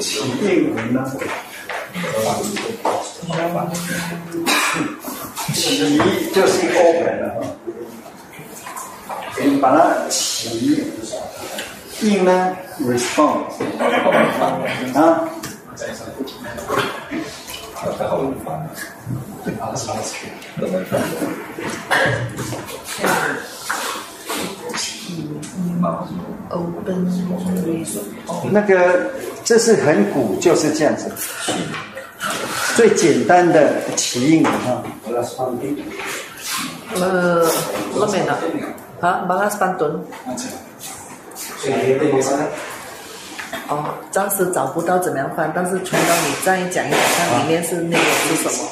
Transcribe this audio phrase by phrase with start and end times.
[0.00, 1.04] 起应呢？
[2.14, 3.68] 好吧，
[5.52, 7.50] 起就是 open 的哈，
[9.40, 10.84] 你把它起
[12.02, 13.44] 应呢？respond
[14.94, 15.24] 啊。
[17.74, 18.70] 啊，太好用翻了。
[19.58, 20.28] 把它擦下去。
[24.78, 26.06] 起音嘛
[26.50, 27.04] ，open
[28.52, 29.10] 那个，
[29.44, 31.10] 这是很古就是这样子。
[32.76, 34.82] 最简单的起因哈。
[35.06, 35.46] 阿拉斯潘
[36.94, 37.42] 呃，
[37.96, 38.32] 那边呢？
[39.00, 40.00] 好，阿拉斯潘顿。
[43.70, 48.68] 哦，暂时找不到怎么样翻，但是听到你再讲一讲，看里面是那个是什么？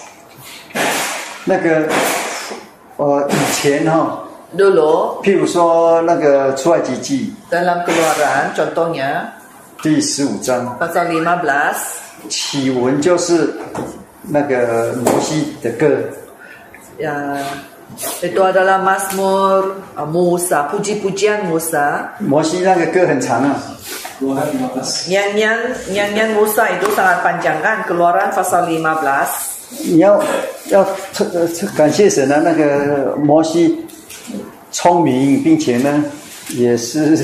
[1.45, 1.88] 那个，
[2.97, 4.20] 我以前哈。
[4.56, 5.20] dulu.
[5.23, 9.30] 譬如说那个出埃及记 dalam keluaran contohnya
[10.80, 12.27] pasal 15
[18.27, 22.19] itu adalah Mazmur uh, Musa, puji-pujian Musa.
[22.19, 22.72] Musa
[26.75, 27.78] itu sangat panjang kan?
[27.86, 29.55] Keluaran pasal 15.
[29.91, 30.19] 你要
[30.70, 30.86] 要
[31.77, 32.38] 感谢神啊！
[32.42, 33.84] 那个摩西
[34.77, 36.05] 聪明，并且呢，
[36.50, 37.19] 也是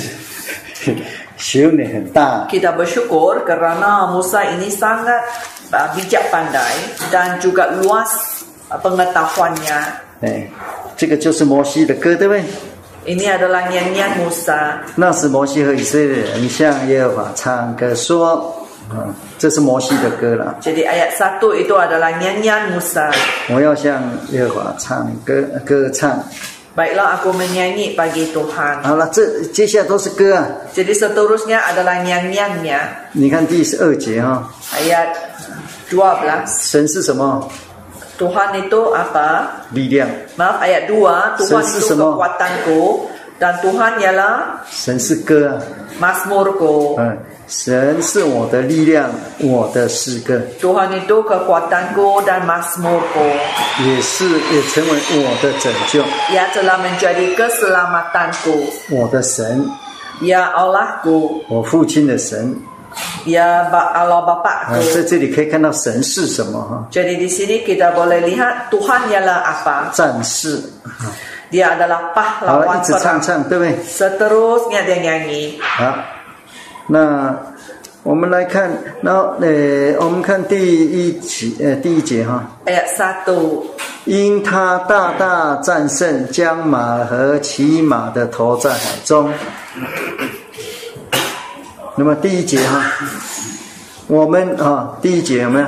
[1.37, 2.49] 学问很大。
[2.49, 5.21] Kita bersyukur kerana Musa ini sangat
[5.93, 6.73] bijak pandai
[7.13, 8.09] dan juga luas
[8.73, 9.79] pengetahuannya。
[10.25, 10.49] 哎，
[10.97, 12.41] 这个就是摩西的歌，对不对
[13.05, 14.81] ？Ini adalah nyanyian Musa。
[14.97, 18.49] 那是摩西和以色列人向耶和华唱歌说
[18.89, 20.57] ：“啊，这是摩西的歌了。
[20.65, 23.13] ”Jadi ayat satu itu adalah nyanyian Musa。
[23.53, 24.01] 我要向
[24.33, 26.17] 耶和华唱歌，歌唱。
[26.73, 28.81] Baiklah, aku menyanyi bagi Tuhan.
[28.81, 33.13] Alah, ce, ce xia to Jadi seterusnya adalah nyang nyang nyang.
[33.13, 34.37] Ni kan di se ha.
[34.81, 35.13] Ayat
[35.93, 36.49] 12.
[36.49, 37.45] Sen si semo?
[38.17, 39.53] Tuhan itu apa?
[39.69, 40.33] Bidiang.
[40.41, 43.12] Maaf, ayat dua Tuhan itu kekuatanku.
[43.39, 45.61] 但主哈尼啦，神是歌
[46.01, 50.41] ，masmorgo，嗯，神是我的力量，我的诗歌。
[50.61, 53.27] 主哈尼多克瓜丹哥，但 masmorgo
[53.85, 56.01] 也是也成为我的拯救。
[56.35, 58.51] 雅子拉们觉得哥是拉马丹哥，
[58.91, 59.69] 我的神，
[60.23, 61.11] 雅奥拉哥，
[61.49, 62.57] 我父亲的神，
[63.27, 64.71] 雅巴阿罗爸爸。
[64.95, 69.91] 在这里可以看到神是什么哈？jadi di sini kita boleh lihat tuhan ialah apa？
[69.93, 70.63] 战士。
[71.53, 75.51] 他 adalah pahlawan t e u seterusnya dia nyanyi。
[75.61, 75.93] 好，
[76.87, 77.35] 那
[78.03, 78.71] 我们来看，
[79.03, 79.11] 那
[79.43, 82.43] 呃，我们看第一节，呃，第一节哈。
[82.65, 83.15] 哎呀，s a
[84.07, 89.31] 因他大大战胜将马和骑马的投在海中。
[91.97, 92.81] 那么第一节哈，
[94.07, 95.67] 我们啊，第一节怎么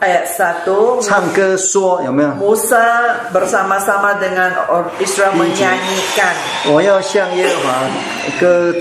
[0.00, 0.28] ayat
[0.66, 4.52] 1 Sang 歌说, ya, Musa bersama-sama dengan
[5.00, 6.34] Israel menyanyikan
[6.72, 8.76] oh, ya, ya, eh,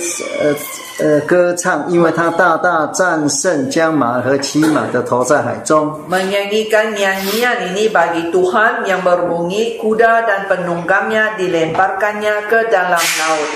[4.83, 13.49] eh, Menyanyikan nyanyian ini bagi Tuhan yang berbunyi kuda dan penunggangnya dilemparkannya ke dalam laut.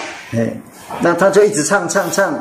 [1.02, 2.34] 那他就一直唱唱唱。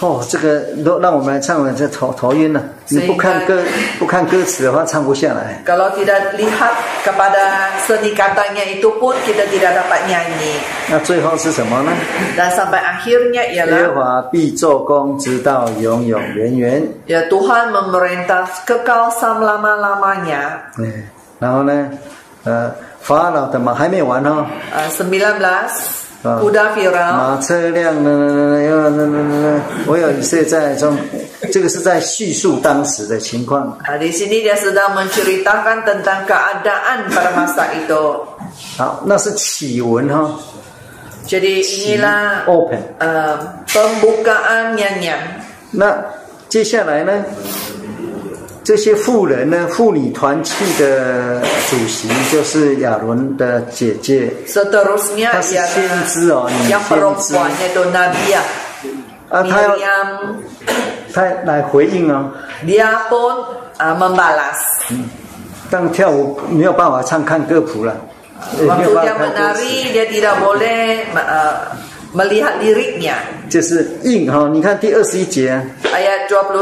[0.00, 2.60] 哦，这个让让我们来唱了，这头头晕了。
[2.88, 3.62] 你不看歌，
[3.98, 5.62] 不看歌词的话，唱不下来。
[10.88, 11.92] 那最后是什么呢？
[13.52, 16.82] 耶华必做工，直到永永永远。
[17.06, 18.34] 耶，主啊，我们迈过，能走
[18.66, 20.30] 很长很长的路。
[20.82, 20.92] 哎，
[21.38, 21.90] 然后呢？
[22.44, 22.70] 呃，
[23.00, 24.46] 发了，怎么还没完呢？
[24.74, 25.26] 呃，十九。
[26.24, 27.12] Pudah viral.
[27.12, 28.62] 马车辆呢？
[28.62, 29.62] 要呢呢呢？
[29.86, 30.96] 我有一次在中，
[31.52, 33.76] 这个是在叙述当时的情况。
[34.00, 37.92] Di sini dia sedang menceritakan tentang keadaan pada masa itu。
[38.80, 40.32] 好，那是启文哈。
[41.28, 42.80] Jadi inilah open.
[42.98, 43.36] 呃
[43.68, 45.44] ，pembukaannya.
[45.72, 45.92] 那
[46.48, 47.12] 接下来呢？
[48.64, 54.96] 这些妇人呢，妇女团契的主席就是亚伦的姐姐，她
[55.42, 57.34] 是先知哦，女先知。
[59.28, 59.74] 啊，他要
[61.12, 61.60] 他来
[63.10, 63.46] 哦。
[64.90, 65.04] 嗯，
[65.70, 67.94] 但跳舞没有办法唱看歌谱了。
[68.60, 73.16] Waktu dia menari, dia tidak boleh m e
[73.50, 75.60] 就是硬哈、你看第二十一节。
[75.94, 76.52] Ayat dua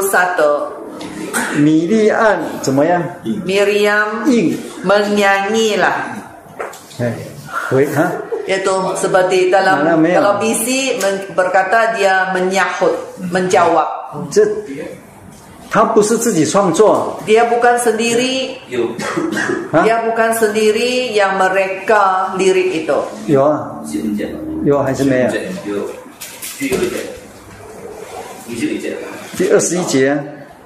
[1.59, 3.03] 米莉安怎么样
[3.45, 5.93] ？Miriam，e n y a n y i lah。
[7.73, 8.13] 喂啊
[8.47, 10.93] ！itu seperti dalam kalau i s
[11.33, 12.93] berkata dia menyahut
[13.33, 13.85] menjawab。
[14.31, 14.45] 这，
[15.71, 17.21] 他不是自己创作。
[17.27, 18.57] Dia bukan sendiri。
[18.69, 22.97] d i a bukan sendiri yang mereka lirik itu。
[23.27, 23.39] 有，
[24.65, 25.27] 有还是没有？
[25.77, 25.89] 有，
[26.61, 26.89] 你理
[28.79, 28.97] 解？
[28.97, 30.17] 你第二十一节。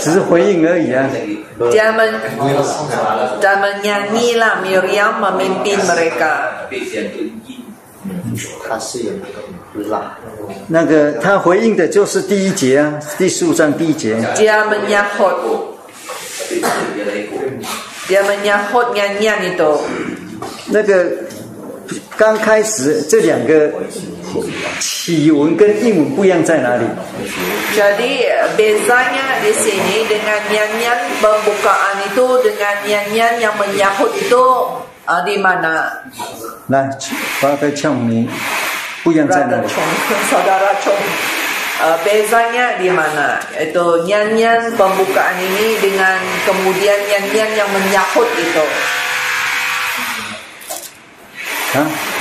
[0.00, 1.08] 只是回应而已啊！
[1.78, 2.14] 他们，
[3.40, 6.42] 他们要你啦 m a m 带领他
[10.68, 14.14] 那个他回应的就是第一节啊，第四章第一节。
[14.20, 15.24] 他们他
[18.24, 19.82] 们多。
[20.66, 21.04] 那个
[22.16, 23.70] 刚开始这两个。
[24.38, 24.76] Kan
[27.76, 34.44] Jadi eh, bezanya di sini dengan nyanyian pembukaan itu dengan nyanyian yang menyahut itu
[35.04, 35.92] uh, di mana?
[36.72, 36.88] Nah,
[37.44, 38.28] Pak Chong, 你
[39.04, 39.68] 不一样在哪里
[40.32, 40.96] ？Saudara Chong,
[41.84, 43.36] uh, bezanya di mana?
[43.60, 46.16] Itu nyanyian pembukaan ini dengan
[46.48, 48.64] kemudian nyanyian yang menyahut itu.
[51.76, 52.11] Hah?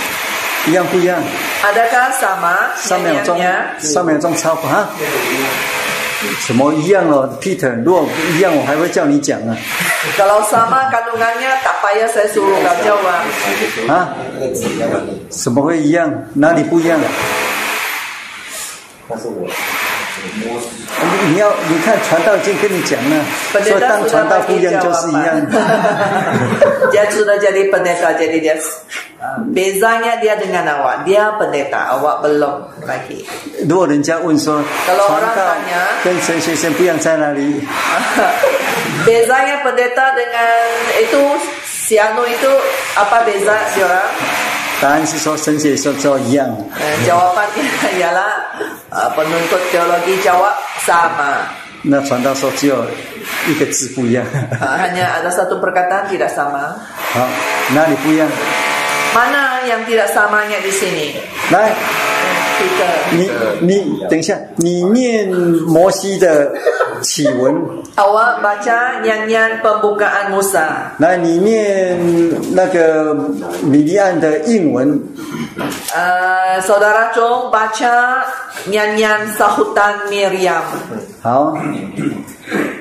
[0.67, 1.17] 一样不一样
[1.65, 2.53] ？ada kah sama?
[2.77, 3.37] 上面装，
[3.79, 4.87] 上面装钞票哈？
[6.39, 9.57] 什么一样咯？Peter，如果一样，我还会叫你讲啊。
[10.17, 13.21] kalau sama kalungannya tak payah saya selalu kau jawab。
[13.89, 13.93] 啊
[14.37, 16.07] ？a 么会一样？
[16.35, 17.07] 哪里不 a 样了？
[19.11, 19.41] 但是我
[20.39, 20.61] 摸。
[21.29, 23.19] 你要你看传道经跟你讲呢，
[23.65, 25.59] 说当传道不一样就是一样的。
[26.91, 27.11] Dia lah.
[27.13, 28.55] sudah jadi pendeta jadi dia
[29.51, 33.19] bezanya dia dengan awak dia pendeta awak belum lagi.
[33.27, 35.27] Kan 如果人家问说，传道
[36.03, 37.67] 跟神学生不一样在哪里
[39.03, 40.47] ？Bezanya pendeta dengan
[41.03, 41.19] itu
[41.67, 42.47] siano itu
[42.95, 44.50] apa beza siapa?
[44.81, 46.43] 答案是说，圣经说说一样。
[46.79, 47.45] 呃，jawapan
[48.01, 48.33] ialah
[49.13, 51.45] penutur teologi cawak sama。
[51.83, 52.83] 那传道说只有
[53.47, 54.25] 一个字不一样。
[54.57, 56.73] hanya ada satu perkataan tidak sama。
[57.13, 57.29] 好，
[57.75, 58.25] 哪一个不一样
[59.13, 61.13] ？mana yang tidak samanya di sini？
[61.53, 61.69] 来，
[62.57, 62.81] 一个。
[63.13, 63.29] 你
[63.61, 66.49] 你等一下，你念摩西的。
[67.03, 67.55] 启文。
[67.95, 69.59] 好，大家念念
[70.01, 70.57] 《开摩西》。
[70.97, 71.97] 来，你念
[72.53, 73.13] 那个
[73.63, 74.99] 米利亚的印文。
[75.93, 78.23] 呃，兄弟们，大家
[78.65, 80.59] 念念《撒哈顿米利亚》。
[81.23, 81.55] 好。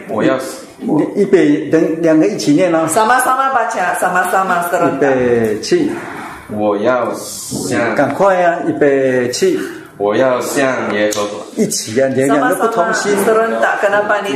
[0.08, 0.36] 我要
[0.80, 1.38] 一一百，
[1.70, 4.86] 等两个一起念吗？sama sama，大家 sama sama，石头。
[4.86, 5.90] 一百七。
[6.52, 8.58] 我要向赶快啊！
[8.66, 9.60] 一百七。
[9.96, 11.20] 我要向耶稣。
[11.56, 13.24] 一起啊，两个不同心啊！
[13.24, 14.32] 不是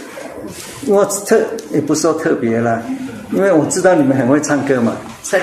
[0.87, 1.35] 我特
[1.71, 2.81] 也不说特别啦，
[3.31, 4.93] 因为我知道你们很会唱歌嘛。
[5.23, 5.37] 所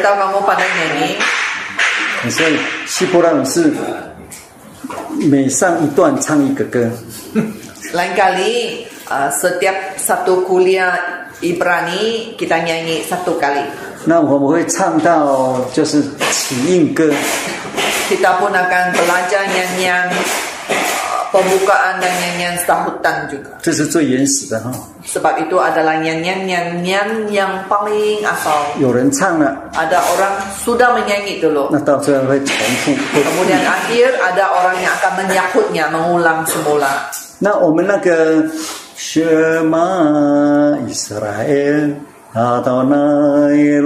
[2.47, 3.73] 以希伯来是
[5.31, 6.91] 每上一段唱一个歌。
[7.93, 10.99] 来咖哩啊，setiap satu kuliah
[11.41, 13.63] Ibrani kita nyanyi satu kali。
[14.05, 17.09] 那我们会唱到就是起印歌。
[18.09, 20.09] kita pun akan belajar nyanyi
[21.31, 23.53] pembukaan dan nyanyian sahutan juga.
[23.61, 28.77] Sebab itu adalah nyanyian nyanyian yang paling asal.
[28.79, 31.69] Ada orang sudah menyanyi dulu.
[33.13, 36.93] Kemudian akhir ada orang yang akan menyahutnya mengulang semula.
[38.99, 39.89] Shema
[40.91, 41.95] Israel
[42.35, 43.79] Adonai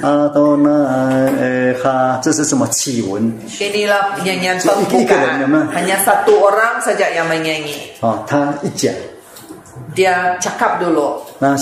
[0.00, 0.70] 阿多那
[1.38, 3.22] 诶哈，这是什么启文
[3.60, 5.44] ？Inilah nyanyian pembukaan.
[5.68, 7.76] Hanya satu orang saja yang menyanyi.
[8.00, 8.88] 哦，他一讲。
[9.92, 11.20] Dia cakap dulu.
[11.44, 11.52] Nah,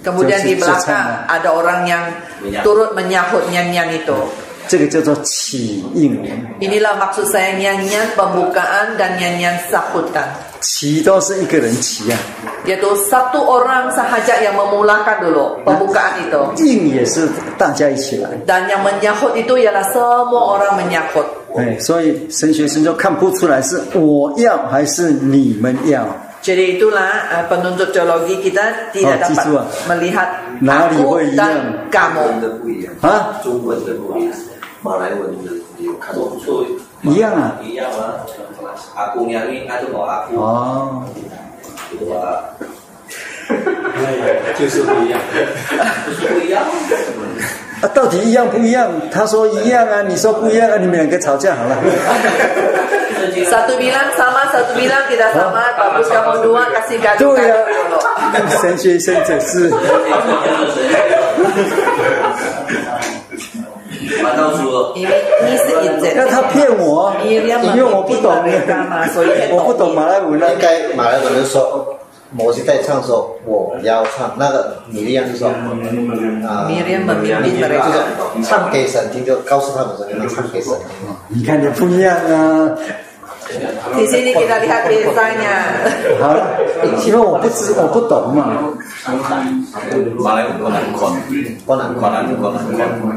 [0.00, 2.04] Kemudian di belakang ada orang yang
[2.64, 4.16] turut menyahut nyanyian itu.
[6.64, 10.47] Inilah maksud saya nyanyian pembukaan dan nyanyian sahutan.
[10.60, 12.18] 骑都是一个人骑啊，
[12.64, 16.54] 也就 satu orang sahaja yang memulakan d o l o pembukaan itu。
[16.56, 18.30] 进也是大家一起来。
[18.46, 21.24] Dan yang menyakut itu ialah semua orang menyakut。
[21.56, 26.06] 哎，所以神学生就看不出来是我要还是你们要。
[26.42, 30.28] Jadi itu lah penuntut teologi kita tidak dapat melihat
[30.66, 31.56] apa dan
[31.92, 32.26] kamu。
[33.00, 33.40] 哈？
[33.42, 34.34] 中文的不一样，
[34.82, 36.64] 马来文的你看不错。
[37.06, 38.26] iya nggak iya mah
[38.98, 40.86] aku nyari itu nah, kok aku oh
[41.94, 42.40] itu pak
[47.94, 48.90] 到底一样不一样？
[49.10, 51.76] 他说一样啊，你说不一样啊，你们两个吵架好了。
[51.78, 51.88] satu
[53.40, 53.40] iya, iya.
[53.40, 55.62] iya kan, kan, bilang sama, satu bilang tidak sama.
[55.78, 57.32] Bagus kamu dua kasih gaduh.
[57.38, 57.38] Ya.
[57.38, 57.54] 对呀，
[58.60, 59.70] 神学生解释。
[64.94, 67.52] 因为你是那他骗我，因为
[67.92, 68.34] 我不懂，
[69.52, 71.96] 我不懂马来文应该马来文说，
[72.38, 77.52] 我是在唱说，我要唱那个女的，样就说，啊，就
[78.42, 81.16] 是唱给神听，就告诉他们说，唱给神听。
[81.28, 82.74] 你看这不一样啊。
[83.96, 85.56] Di sini kita lihat desanya.
[87.08, 88.46] 因为我不知我不懂嘛。
[90.20, 91.12] 马来文困难困，
[91.66, 93.08] 困難困難困難困，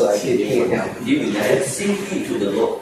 [0.00, 1.04] so I did it.
[1.04, 2.80] Give that simply to the Lord.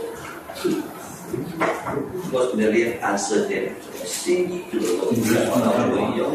[2.23, 3.75] Because Miriam answered them,
[4.07, 5.19] simply to the Lord.
[5.19, 6.27] Iya.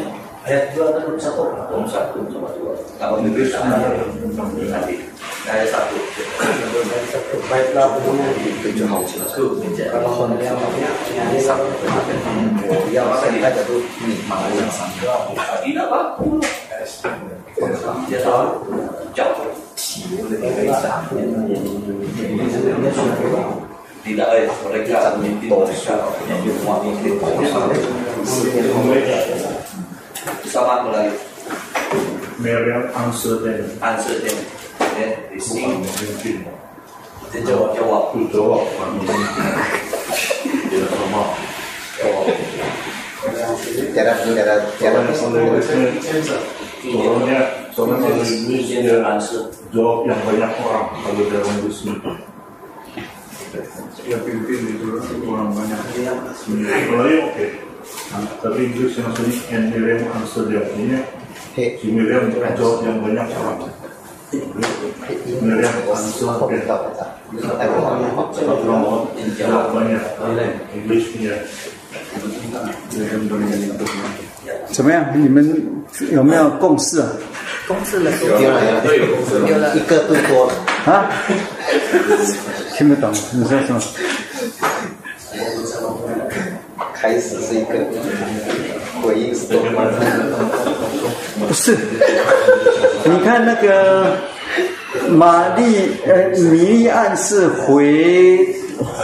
[0.44, 1.44] Ayat kan dua atau satu?
[1.72, 2.20] Nomor satu,
[3.00, 4.92] Kalau nah, Miriam sama
[5.48, 5.96] Ayat satu.
[7.48, 10.52] Baiklah berdua di tujuh hal Kalau kondisi
[11.32, 11.64] ini satu.
[12.92, 13.80] Ya, maka kita jatuh.
[14.28, 14.92] Malah yang sama.
[15.64, 16.02] Tidak apa?
[18.12, 18.52] Dia tahu.
[19.16, 19.63] Jauh
[24.04, 25.96] tidak eh mereka mimpi mereka
[26.30, 27.10] yang di rumah mimpi
[30.46, 31.24] sama aku answer
[32.38, 33.42] Miriam answer
[33.90, 34.38] uncertain
[35.00, 35.82] ya eh, di sini
[37.34, 41.24] dia jawab jawab jawab tidak sama
[41.98, 42.30] jawab
[43.96, 45.00] cara cara cara
[46.92, 47.40] soalnya
[47.72, 48.96] soalnya kalau Inggris dia
[49.72, 51.96] jawab yang banyak orang kalau dalam bisnis
[54.04, 54.88] ya pimpin itu
[55.32, 55.80] orang banyak
[56.52, 57.46] Melayu oke
[58.44, 61.00] tapi Inggris yang sering and Miriam answer dia punya
[61.56, 63.60] si Miriam jawab yang banyak orang
[65.40, 66.58] Miriam answer oke
[69.40, 70.04] jawab banyak
[70.76, 71.36] English punya
[74.72, 75.06] 怎么样？
[75.14, 75.64] 你们
[76.12, 77.08] 有没有共识啊？
[77.68, 78.62] 共识了，有了，
[79.48, 80.54] 有了，一个都多了。
[80.92, 81.10] 啊？
[82.76, 83.82] 听不懂，你说什么？
[86.94, 87.74] 开始是一个，
[89.02, 89.86] 回应是多吗？
[91.48, 91.78] 不是，
[93.06, 94.18] 你看那个
[95.10, 98.48] 玛丽，呃，米莉暗示回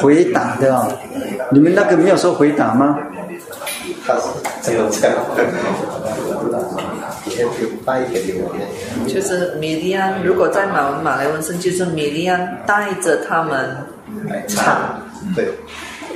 [0.02, 1.00] 回答的。
[1.52, 2.96] 你们那个没有说回答吗？
[4.06, 4.22] 他是
[4.62, 4.86] 这样，
[6.44, 9.12] 不是带一点的。
[9.12, 13.76] 就是米莉安，如果在马马来文是，就是米莉安带着他们
[14.28, 15.02] 来唱。
[15.36, 15.48] 对。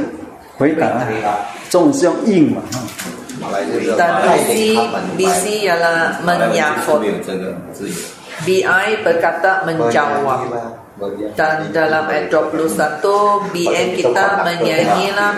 [0.56, 0.86] 回答。
[1.00, 1.36] 回答。
[1.68, 2.62] 中文是用 “in” 嘛？
[3.40, 3.96] 马来这个。
[3.98, 8.15] bc，bc，然啦，门牙没有这个字眼。
[8.44, 10.52] BI berkata menjawab
[11.36, 15.30] dan dalam ayat 21 BN kita menyanyilah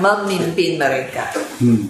[0.00, 1.24] memimpin mereka.
[1.60, 1.88] Hmm.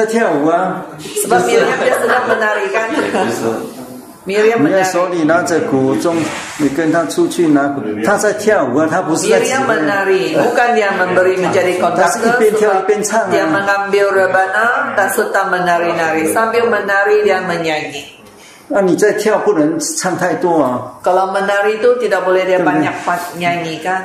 [0.00, 0.32] sedang
[2.26, 2.86] menarikan.
[4.24, 4.34] 你
[4.84, 6.14] 手里拿着古钟，
[6.58, 7.74] 你跟他出去拿，
[8.04, 9.64] 他在跳舞啊，他不是在指挥。
[9.72, 12.36] menari, bukan dia memberi menjadi konduktor.
[13.32, 13.48] Dia ah.
[13.48, 18.20] mengambil rebana dan serta menari-nari sambil menari dia menyanyi.
[18.68, 21.00] 那你在跳不能唱太多啊。
[21.02, 21.40] Kalau ah, ah.
[21.40, 23.20] menari itu tidak boleh dia banyak eh.
[23.40, 24.04] nyanyi kan?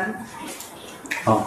[1.27, 1.43] Oh.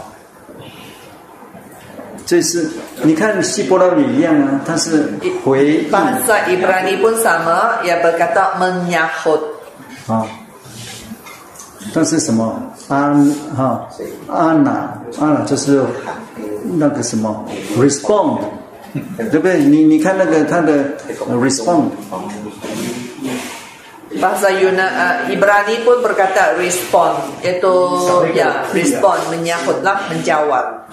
[2.29, 2.69] 这是
[3.05, 5.09] 你看希伯来语一样啊，它是
[5.43, 5.89] 回应。
[5.89, 9.41] Bahasa Ibrani pun sama, ya berkata menyahut.
[10.07, 10.29] 啊，
[11.95, 12.53] 但是什么
[12.89, 13.17] 安
[13.57, 13.89] 哈
[14.29, 15.81] 安娜安娜就是
[16.77, 17.33] 那个什么
[17.81, 18.41] respond，
[19.17, 19.61] 对不对？
[19.65, 20.85] 你你看那个它的
[21.33, 21.89] respond。
[24.21, 27.73] Bahasa Yuna, uh, Ibrani pun berkata respond, yaitu
[28.37, 30.93] ya respond menyahutlah menjawab.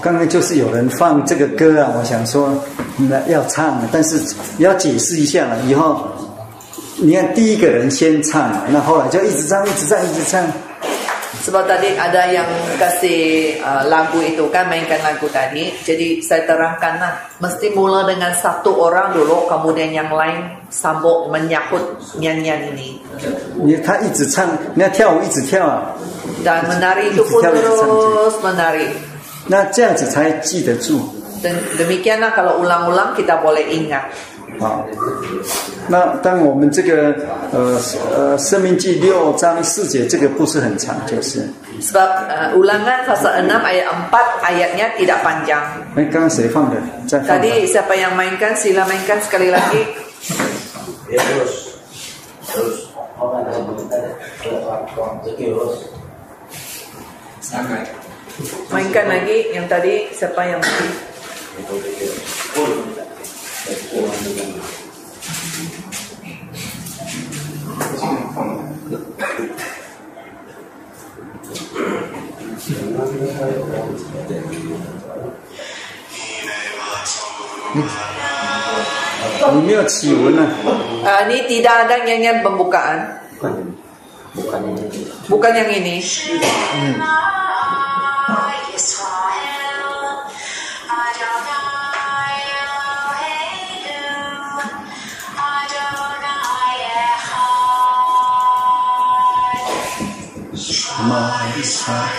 [0.00, 2.50] 刚刚就是有人放这个歌啊，我想说，
[2.96, 4.20] 那要唱，但是
[4.58, 5.58] 要解释一下了。
[5.66, 6.06] 以后
[6.96, 10.42] 你看，第一个人先唱，那后来就一直唱，一直唱，一直唱。
[11.42, 12.44] 是吧？Tadi ada yang
[12.76, 15.72] kasih er lagu itu kan mainkan lagu tadi.
[15.88, 20.36] Jadi saya terangkanlah, mesti mula dengan satu orang dulu, kemudian yang lain
[20.68, 23.00] sambok menyakut nyanyian ini。
[23.56, 25.96] 你看他一直唱，你看跳舞一直跳啊。
[26.44, 29.09] Dan menari itu terus menari。
[29.50, 31.02] 那这样子才记得住。
[31.42, 34.06] Dan demikianlah kalau ulang-ulang kita boleh ingat.
[34.62, 34.86] Uh,
[42.60, 45.64] ulangan pasal enam ayat empat ayatnya tidak panjang.
[47.66, 49.82] siapa yang mainkan sila mainkan sekali lagi.
[51.10, 51.74] Ya, terus
[58.72, 60.88] mainkan lagi yang tadi siapa yang mati
[81.04, 82.98] ah, ini tidak ada yang pembukaan.
[83.40, 83.58] Bukan,
[84.36, 85.00] bukan yang ini.
[85.26, 85.96] Bukan yang ini.
[85.98, 86.94] Hmm.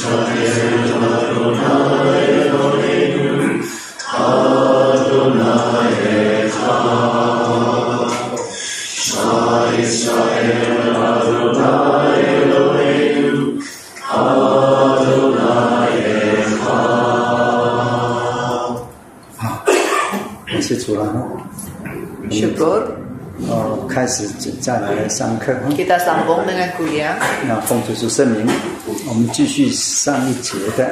[0.03, 1.28] Christ,
[24.61, 25.51] 再来上课。
[25.75, 27.19] kita sambung dengan kuliah。
[27.49, 28.47] 那奉主之命，
[29.09, 30.91] 我们继续上一节的。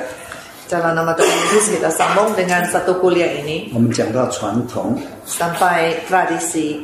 [0.66, 3.70] cara nama tujuh kita sambung dengan satu kuliah ini。
[3.72, 4.98] 我们讲到传统。
[5.28, 6.80] sampai tradisi。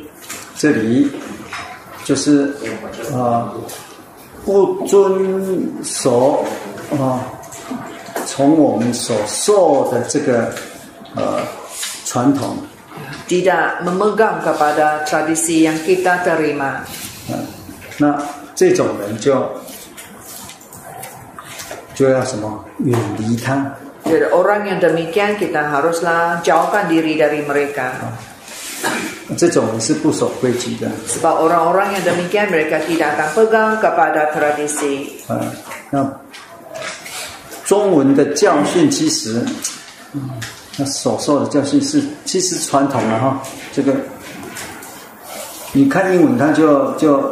[0.55, 1.11] 这里
[2.05, 2.55] 就是
[3.13, 3.51] 啊，
[4.45, 6.45] 不遵守
[6.93, 7.19] 啊，
[8.25, 10.47] 从我们所受的这个
[11.15, 11.41] 呃
[12.05, 12.55] 传统。
[13.27, 16.83] tidak memegang kepada tradisi yang kita terima。
[17.97, 18.17] 那
[18.55, 19.45] 这种人就
[21.95, 22.63] 就要什么？
[22.83, 23.75] 远离他。
[24.35, 27.97] orang yang demikian kita haruslah jauhkan diri dari mereka。
[31.07, 35.07] sebab orang-orang yang demikian mereka tidak akan pegang kepada tradisi。
[35.31, 35.39] 啊，
[35.89, 36.03] 那
[37.63, 39.41] 中文的教训其实。
[40.77, 43.93] 那所受的教训是，其实传统了、啊、哈，这个
[45.73, 47.31] 你看英文它就就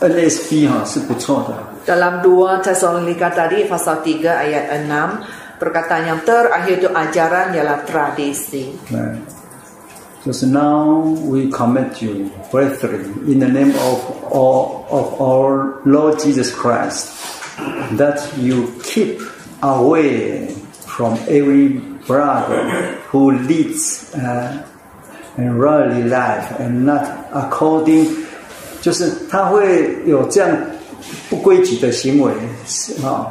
[0.00, 1.56] NSB 哈是不错的。
[1.86, 8.68] Dalam 2 Tesalonika tadi pasal 3 ayat 6 perkataan yang terakhir itu ajaran ialah tradisi.
[8.92, 9.16] Right.
[10.26, 13.96] Just now we commit you, brethren, in the name of
[14.28, 17.08] all, of our Lord Jesus Christ,
[17.96, 19.16] that you keep
[19.64, 20.52] away
[20.84, 24.62] from every Brother who leads and
[25.64, 27.02] r a l l y life and not
[27.42, 28.06] according，
[28.80, 30.56] 就是他会有这样
[31.28, 32.32] 不规矩的行为，
[33.06, 33.28] 啊，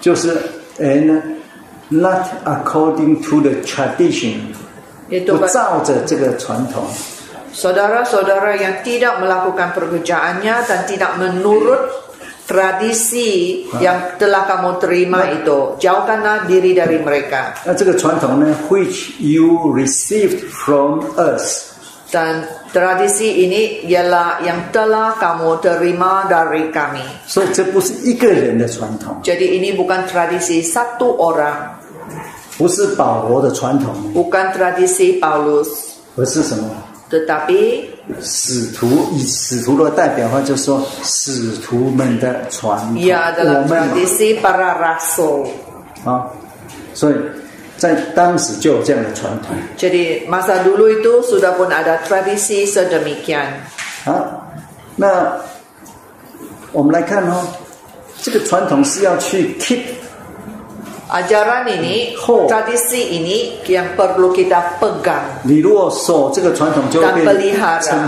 [0.00, 0.36] 就是
[0.78, 1.20] and
[1.88, 4.36] not according to the tradition，
[5.28, 6.84] 不照着这个传统。
[7.54, 12.05] Saudara-saudara yang tidak melakukan pekerjaannya dan tidak menurut。
[12.46, 15.34] tradisi yang telah kamu terima nah.
[15.36, 17.58] itu jauhkanlah diri dari mereka.
[17.66, 21.74] 那这个传统呢，which you received from us。
[22.14, 27.02] dan tradisi ini ialah yang telah kamu terima dari kami.
[27.26, 27.42] So,
[29.26, 31.82] Jadi ini bukan tradisi satu orang.
[34.14, 35.68] Bukan tradisi Paulus.
[37.10, 37.62] Tetapi
[38.20, 43.78] 使徒以使徒的代表话，就说使徒们的传统，我们
[46.06, 46.24] 啊，
[46.94, 47.14] 所以
[47.76, 49.50] 在当时就有这样的传统。
[49.76, 53.58] jadi masa dulu itu sudah pun ada tradisi sedemikian。
[54.04, 54.38] 啊，
[54.94, 55.34] 那
[56.70, 57.44] 我们来看哦，
[58.22, 59.82] 这个传统是要去 keep。
[61.06, 62.18] Ajaran ini,
[62.50, 65.38] tradisi ini yang perlu kita pegang.
[65.46, 67.98] Dan pelihara.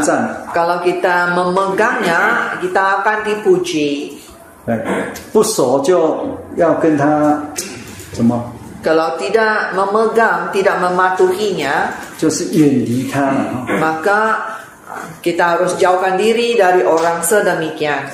[0.50, 2.20] Kalau kita memegangnya,
[2.58, 4.18] kita akan dipuji.
[8.82, 11.74] Kalau tidak memegang, tidak mematuhinya,
[13.78, 14.20] maka
[15.22, 18.11] kita harus jauhkan diri dari orang sedemikian.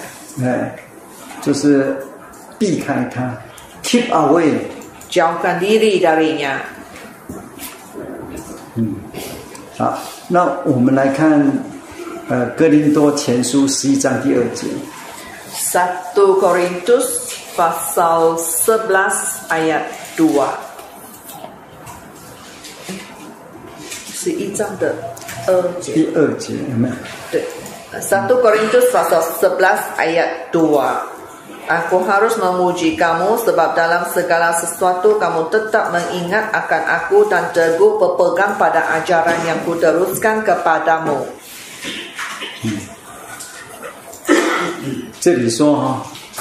[2.56, 3.34] 避开它
[3.82, 4.73] ，keep away。
[5.16, 6.58] jauhkan diri darinya.
[8.76, 8.98] Hmm.
[9.78, 9.98] 好，
[10.28, 11.38] 那我们来看，
[12.28, 14.66] 呃，《哥林多前书》十一章第二节。
[15.54, 17.06] Satu nah, Korintus
[17.58, 19.86] pasal sebelas ayat
[20.18, 20.34] 2.
[28.02, 31.13] Satu Korintus pasal sebelas ayat 2。
[31.64, 38.60] Aku harus memuji kamu sebab dalam segala sesuatu kamu tetap mengingat akan aku dan teguh berpegang
[38.60, 41.24] pada ajaran yang kuteruskan kepadamu.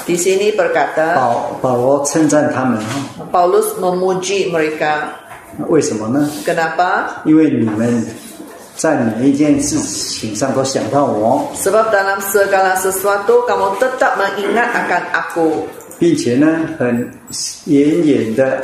[0.04, 1.16] Di sini berkata,
[3.32, 5.24] Paulus memuji mereka.
[6.44, 7.24] Kenapa?
[8.76, 11.48] 在每一件事情上都想到我，
[16.00, 17.12] 并且呢，很
[17.66, 18.62] 远远的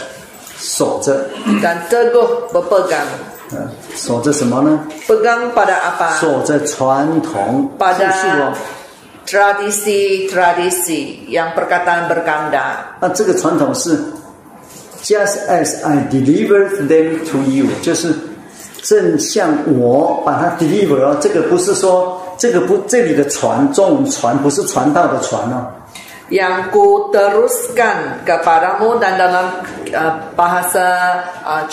[0.58, 1.30] 锁着。
[1.48, 3.08] And jago, berpegang。
[3.50, 3.66] 啊，
[4.24, 6.16] 着什么呢？Pegang pada apa？
[6.20, 7.70] 锁着传统。
[7.80, 8.14] Pada
[9.26, 12.98] tradisi, tradisi yang perkataan berkanda。
[13.00, 13.96] 那这个传统是
[15.04, 18.29] ，just as I delivered them to you，就是。
[18.84, 25.66] 正像我把它 deliver，哦，这个不是说这个不这里的传中文传不是传道的传哦。
[26.30, 29.50] Yang ku teruskan ke para mu dan dalam
[30.38, 31.18] bahasa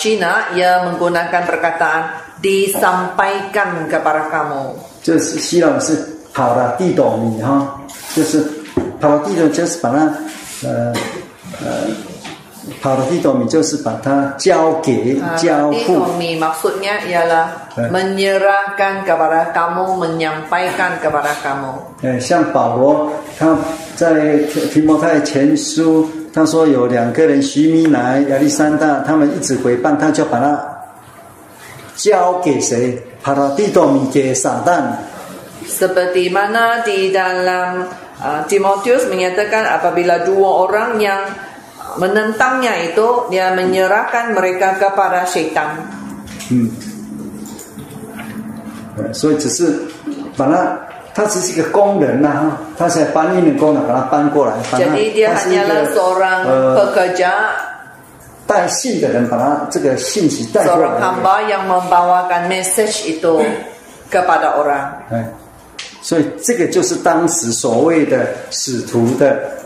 [0.01, 2.01] Cina ia menggunakan perkataan
[2.41, 4.73] disampaikan ke para kamu。
[5.05, 5.93] 就是希老是
[6.33, 7.77] 跑了地到你哈，
[8.15, 8.43] 就是
[8.99, 9.97] 跑了地到就是把它
[10.65, 10.91] 呃
[11.61, 11.85] 呃。
[12.81, 15.77] 跑到地多米就是把它交给交付。
[15.77, 17.45] 蒂多米，maksudnya ialah
[17.91, 21.69] menyerahkan kepada kamu, menyampaikan kepada kamu。
[22.03, 23.57] 哎，像保罗，他
[23.95, 24.37] 在
[24.71, 30.59] 提摩太前书，他说有两个人，徐米南、亚历山大，他们一直陪伴他，就把他
[31.95, 33.01] 交给谁？
[33.23, 34.83] 帕拉蒂多米给撒旦。
[35.67, 37.83] Seperti mana di dalam
[38.47, 41.21] Timotius menyatakan apabila dua orang yang
[41.97, 45.81] menentangnya itu dia menyerahkan mereka kepada setan。
[46.49, 46.71] 嗯，
[49.13, 49.81] 所以只是
[50.37, 50.77] 把那
[51.13, 54.53] 他只是一个工人呐，他才搬运的工人，把他搬过来。
[54.73, 56.39] jadi dia hanyalah seorang
[56.77, 57.33] pekerja。
[58.47, 60.87] 带信的人把他这个信息带过来。
[60.87, 63.43] seorang k a m b a yang membawakan message itu
[64.07, 64.87] kepada orang。
[65.11, 65.27] 哎，
[66.01, 69.57] 所以这个就是当时所谓的使徒的。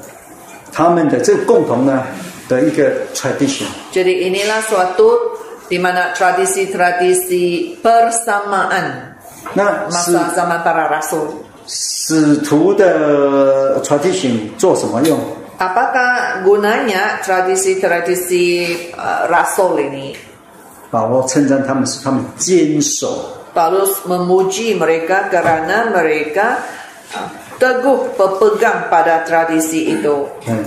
[0.72, 2.04] 他们的这共同呢
[2.48, 3.48] 的一个传统。
[3.92, 5.10] jadi inilah suatu
[5.68, 9.20] di mana tradisi-tradisi persamaan
[9.92, 11.46] masa zaman para rasul.
[11.68, 13.80] 使徒的
[14.60, 15.18] 做什么用
[15.60, 16.00] ？apa k
[16.44, 18.92] gunanya tradisi-tradisi
[19.30, 20.16] rasul ini?
[20.90, 23.26] 保罗称赞他们是他们坚守。
[23.54, 26.56] Paulus memuji mereka kerana mereka.
[27.62, 30.26] teguh berpegang pada tradisi itu.
[30.50, 30.66] Hmm,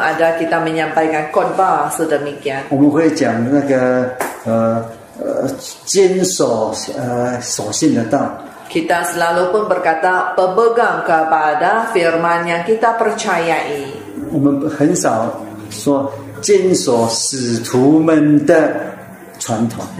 [0.00, 2.64] ada kita menyampaikan khotbah sedemikian.
[2.72, 4.08] 我们会讲那个
[4.46, 4.82] 呃
[5.20, 5.44] 呃
[5.84, 8.32] 坚守呃守信的道。
[8.72, 14.00] Kita selalu pun berkata pemegang kepada firman yang kita percayai.
[14.32, 15.28] 我们很少
[15.68, 18.96] 说坚守使徒们的。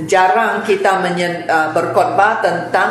[0.04, 2.90] Jarang kita menyen, berkhotbah tentang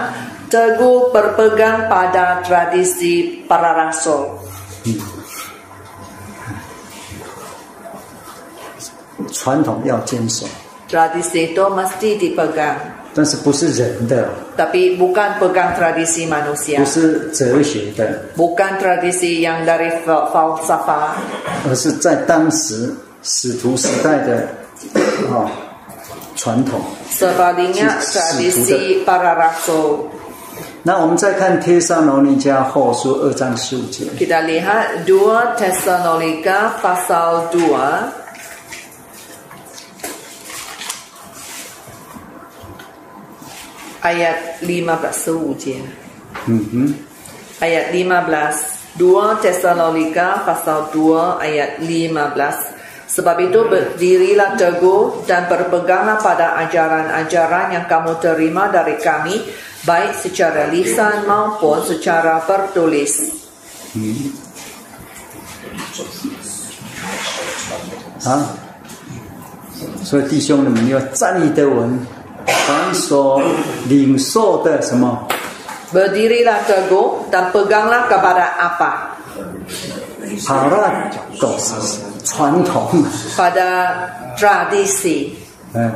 [0.49, 4.33] teguh berpegang pada tradisi para rasul.
[11.33, 12.79] itu mesti dipegang。
[13.11, 18.05] 但是不是人的，tapi bukan pegang tradisi manusia，不是哲学的
[18.37, 21.17] ，bukan tradisi yang dari falsafah，
[21.67, 24.47] 而是在当时使徒时代的，
[25.33, 25.68] 哦。
[26.39, 26.79] 传统。
[30.83, 34.05] 那我们再看《帖撒罗尼迦后书》二章十五节。
[34.17, 37.61] Kita lihat dua Tesalonika pasal 2
[44.07, 45.83] ayat 15 saja.
[46.47, 46.87] Mm-hmm.
[47.59, 48.79] Ayat 15.
[48.95, 52.68] 2 Tesalonika pasal 2 ayat 15
[53.09, 59.41] Sebab itu berdirilah teguh dan berpeganglah pada ajaran-ajaran yang kamu terima dari kami,
[59.81, 63.33] baik secara lisan maupun secara tertulis.
[63.97, 64.25] Hmm.
[68.29, 68.37] Ha?
[70.05, 71.97] So, 弟兄们，你要站立得稳，
[72.45, 73.41] 凡所
[73.89, 75.17] 领受的什么
[75.89, 79.17] ？Berdirilah teguh dan peganglah kepada apa。
[80.47, 82.87] para cosas, 传统。
[83.37, 85.33] Pada tradisi.
[85.73, 85.91] Eh.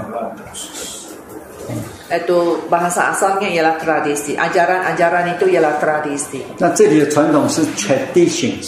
[2.13, 4.37] Itu bahasa asalnya ialah tradisi.
[4.37, 6.41] Ajaran-ajaran itu ialah tradisi.
[6.61, 8.67] Nah, ini tradisi 是 traditions.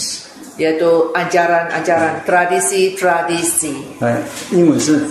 [0.56, 4.00] yaitu ajaran-ajaran tradisi-tradisi.
[4.00, 4.24] Right.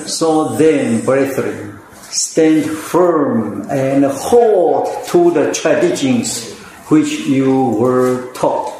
[0.09, 1.77] so then brethren
[2.09, 6.49] stand firm and hold to the traditions
[6.89, 8.73] which you were taught.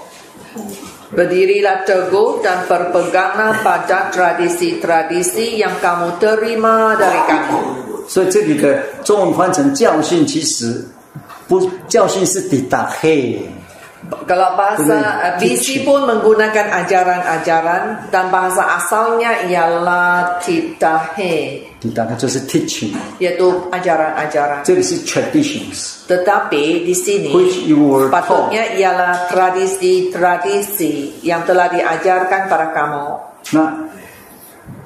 [1.16, 7.60] Berdirilah teguh dan berpeganglah pada tradisi-tradisi yang kamu terima dari kami.
[8.08, 10.86] 所以这里的中文翻成教训，其实
[11.48, 13.40] 不教训是抵达嘿。
[14.26, 14.98] kalau bahasa
[15.42, 21.62] BC eh, pun menggunakan ajaran-ajaran dan bahasa asalnya ialah titahe.
[21.82, 22.92] Titahe itu adalah teaching.
[23.22, 24.60] Yaitu ajaran-ajaran.
[24.66, 25.78] Ini adalah traditions.
[26.10, 27.32] Tetapi di sini
[28.14, 33.08] patutnya ialah tradisi-tradisi yang telah diajarkan para kamu.
[33.58, 33.70] Nah,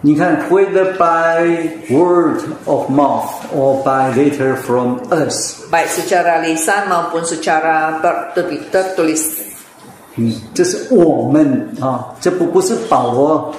[0.01, 9.43] 你看，whether by word of mouth or by letter from us，by secara lisan maupun secara berdiberitulis。
[10.15, 11.43] 嗯，这是我们
[11.81, 13.53] 啊，这不不是保罗，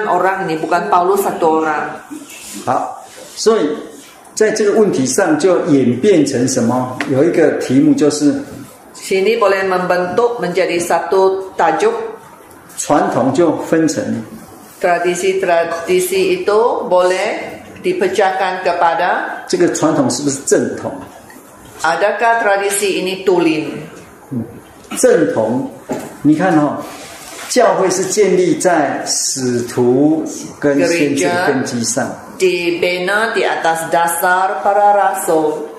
[0.70, 1.74] 我们
[2.64, 3.02] 不好，
[3.34, 3.68] 所以
[4.34, 6.96] 在这个问题上就演变成什么？
[7.10, 8.32] 有一个题目就是。
[9.00, 11.96] Sini boleh membentuk menjadi satu tajuk.
[14.76, 17.26] Tradisi-tradisi itu boleh
[17.80, 19.08] dipecahkan kepada.
[21.80, 23.96] Adakah tradisi ini tulen?
[24.98, 25.70] 正统，
[26.22, 26.82] 你看哦，
[27.48, 30.22] 教会是建立在使徒
[30.58, 32.10] 跟先知根基上。
[32.38, 35.69] Dibina di atas dasar para rasul.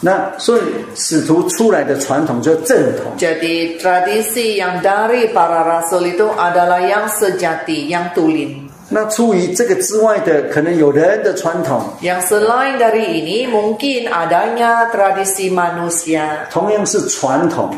[0.00, 0.60] 那所以
[0.94, 3.10] 使徒出来的传统就正统。
[3.18, 8.54] jadi tradisi yang dari para rasuli t u adalah yang sejati, yang tulin。
[8.90, 11.82] 那出于这个之外的，可能有人的传统。
[12.00, 16.46] yang selain dari ini mungkin adanya tradisi manusia。
[16.50, 17.74] 同样是传统。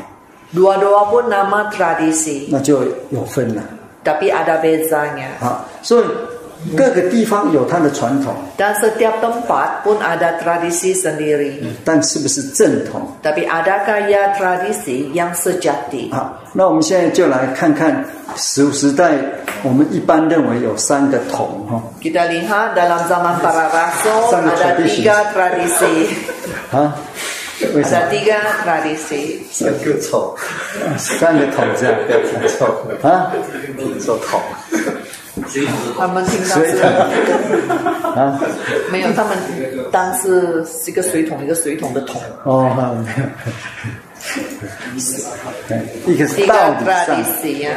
[0.55, 2.47] dua-duapun nama tradisi。
[2.51, 3.63] 那就有分了。
[4.05, 5.29] tapi ada bezanya。
[5.41, 6.05] 好，所以。
[6.77, 11.55] 各个地方有它的传统，但 setiap tempat pun ada tradisi sendiri。
[11.85, 16.13] 但是不是正统？tapi ada kaya tradisi yang sejati。
[16.13, 18.05] 好，那我们现在就来看看
[18.37, 19.13] 十时代，
[19.63, 21.81] 我们一般认为有三个统哈。
[22.03, 26.09] kita lihat dalam zaman pararasa ada tiga tradisi。
[26.71, 26.93] 啊，
[27.75, 28.03] 有三
[29.49, 30.37] 三个统。
[30.99, 32.69] 三个统这样，三个统
[33.03, 33.33] 啊，
[33.99, 35.01] 三个统。
[35.99, 36.73] 他们听到是，
[38.93, 39.37] 没有，他们，
[39.91, 42.21] 但是一个水桶，一个水桶的桶。
[42.45, 43.23] 哦，没
[45.75, 46.55] 有，一个是道
[47.15, 47.75] 理上，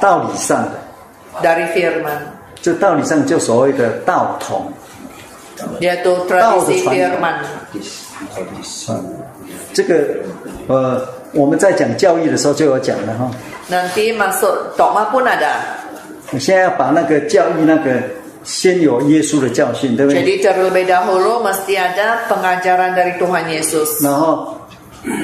[0.00, 0.68] 道理上的
[1.42, 2.18] ，Dari Firman，
[2.60, 4.70] 就道理上就所谓的道统
[5.80, 7.34] y a t tradisi Firman，
[9.72, 10.02] 这个，
[10.66, 13.30] 呃，我们在讲教育的时候就有讲了哈。
[13.66, 15.46] 那第一嘛，说懂嘛不能的。
[16.32, 17.92] 我现要把那个教育那个
[18.42, 24.02] 先有耶稣的教训，对不对？jadi perlu dahulu mesti ada pengajaran dari Tuhan Yesus.
[24.04, 24.52] 然后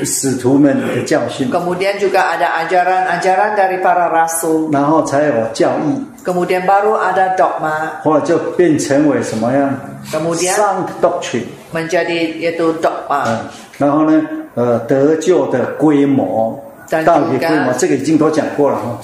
[0.04, 1.48] 使徒们的教训。
[1.50, 4.72] kemudian juga ada ajaran-ajaran dari para rasul.
[4.72, 6.00] 然后才有教义。
[6.24, 8.00] kemudian baru ada dogma.
[8.02, 9.68] 或者就变成为什么样
[10.12, 10.54] ？kemudian.
[10.56, 11.48] 上 doctrine.
[11.72, 13.36] menjadi yaitu dogma.
[13.76, 14.20] 然后呢，
[14.54, 16.56] 呃，得救的规模。
[17.04, 17.72] 到底归嘛？
[17.78, 18.98] 这个已经都讲过了哈。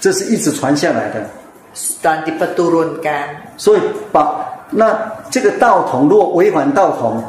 [0.00, 1.22] 这是一直传下来的。
[3.56, 4.98] 所以把那
[5.30, 7.22] 这个道统，如果违反道统，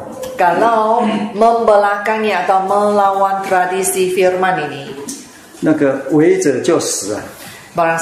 [5.60, 7.20] 那个违者就死啊。
[7.76, 7.98] 啊，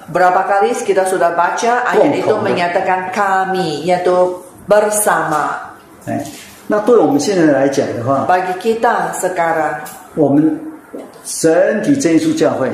[0.08, 4.40] berapa kali kita sudah baca ayat itu menyatakan kami, yaitu
[4.72, 5.76] bersama。
[6.72, 8.28] 那对我们现在来讲的话，
[10.14, 10.60] 我们
[11.42, 12.70] 整体耶稣教会，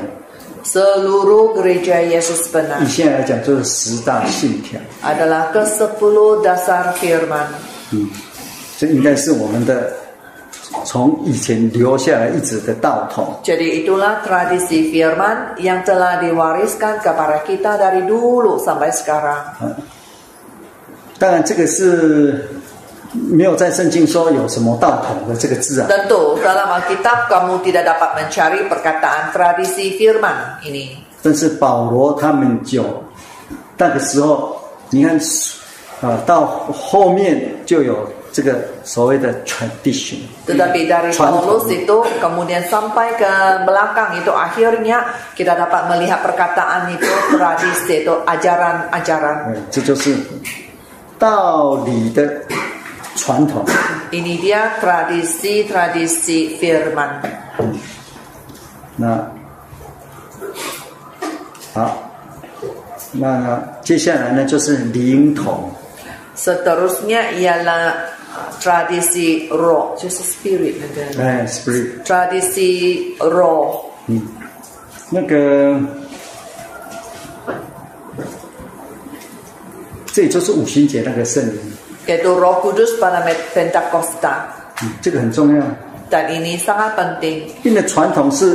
[2.78, 4.78] 你现在来讲就是十大信条，
[7.92, 8.10] 嗯，
[8.76, 9.90] 这应该是我们的
[10.84, 13.34] 从以前留下来一直的道统。
[21.18, 22.44] 当然，这个是。
[23.16, 30.94] 没有在圣经说有什么道统的这个字啊？Dan tu dalam Alkitab kamu tidak dapat mencari perkataan tradisi firman ini。
[31.22, 32.84] 但是保罗他们有，
[33.76, 34.54] 那个时候
[34.90, 35.18] 你看
[36.00, 39.78] 啊，到后面就有这个所谓的传统。
[39.86, 43.26] a d i dari Paulus itu kemudian sampai ke
[43.66, 45.02] belakang itu akhirnya
[45.34, 49.56] kita dapat melihat perkataan itu tradisi itu ajaran-ajaran。
[49.72, 50.14] 这就是
[51.18, 52.22] 道理的。
[53.16, 53.64] 传统。
[54.12, 57.24] Ini dia tradisi tradisi firman.
[58.96, 59.26] 那
[61.74, 61.96] 好，
[63.12, 65.68] 那接下来呢就是灵统。
[66.36, 68.12] Seterusnya ialah
[68.60, 71.24] tradisi raw, 就是 spirit 那个。
[71.24, 72.04] 哎，spirit。
[72.04, 73.80] Tradisi raw。
[74.06, 74.22] 嗯。
[75.08, 75.80] 那个，
[80.06, 81.75] 这里就是五心节那个圣人。
[82.06, 84.48] yaitu Roh Kudus pada Pentakosta.
[84.78, 84.94] Hmm,
[86.32, 87.36] ini sangat penting.
[87.66, 88.50] Ini tradisi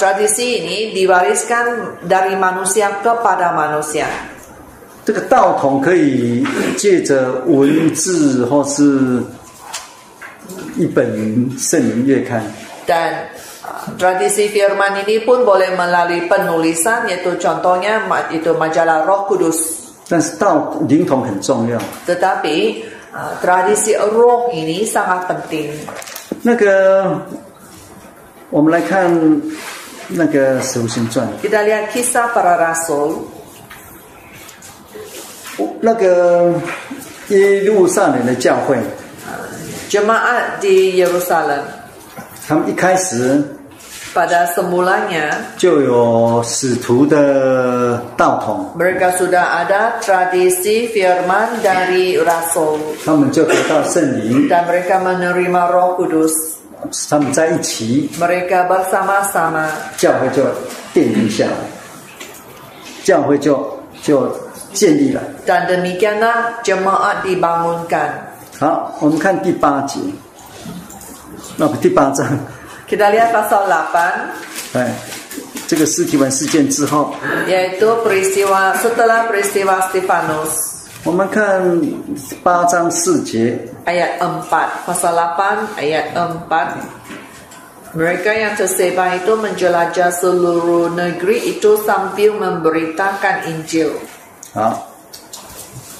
[0.00, 1.66] tradisi ini diwariskan
[2.08, 4.08] dari manusia kepada manusia.
[5.08, 6.44] 这个道统可以
[6.76, 9.22] 借着文字或是
[10.76, 12.44] 一本圣灵月刊。
[12.84, 13.32] Dan
[13.96, 18.04] tradisi firman ini pun boleh melalui penulisan yaitu contohnya
[18.36, 19.87] itu majalah Roh Kudus.
[20.10, 21.78] 但是道灵童很重要。
[22.06, 22.82] tetapi,
[23.12, 25.68] ah tradisi o r a n ini sangat penting。
[26.42, 27.20] 那个，
[28.48, 29.08] 我们来看
[30.08, 31.28] 那个《圣经》传。
[31.42, 33.28] kita lihat kisah para rasul,
[35.80, 36.54] 那个
[37.28, 38.80] 耶路撒冷的教诲。
[39.90, 41.64] jemaat di Yerusalem。
[42.48, 43.57] 他们一开始。
[44.18, 45.30] pada semulanya
[48.74, 52.98] mereka sudah ada tradisi firman dari rasul
[54.50, 56.34] dan mereka menerima roh kudus
[58.18, 60.42] mereka bersama-sama 教会就
[60.94, 61.58] 奠定下来，
[63.02, 63.50] 教会就
[64.00, 64.30] 就
[64.72, 65.18] 建立了。
[65.42, 68.30] dan demikianlah jemaat dibangunkan。
[68.62, 69.98] 好，我们看第八节，
[71.56, 72.24] 那第八章。
[72.88, 74.72] kita lihat pasal 8.
[74.72, 74.96] Baik.
[75.68, 80.80] This 这个 peristiwa setelah peristiwa Stefanus。
[81.04, 81.62] 我们看
[82.42, 87.92] 八章四节，ayat 4 pasal 8 ayat 4。
[87.92, 93.92] mereka yang tersebar itu menjelajah seluruh negeri itu sambil memberitakan Injil.
[94.56, 94.88] 好，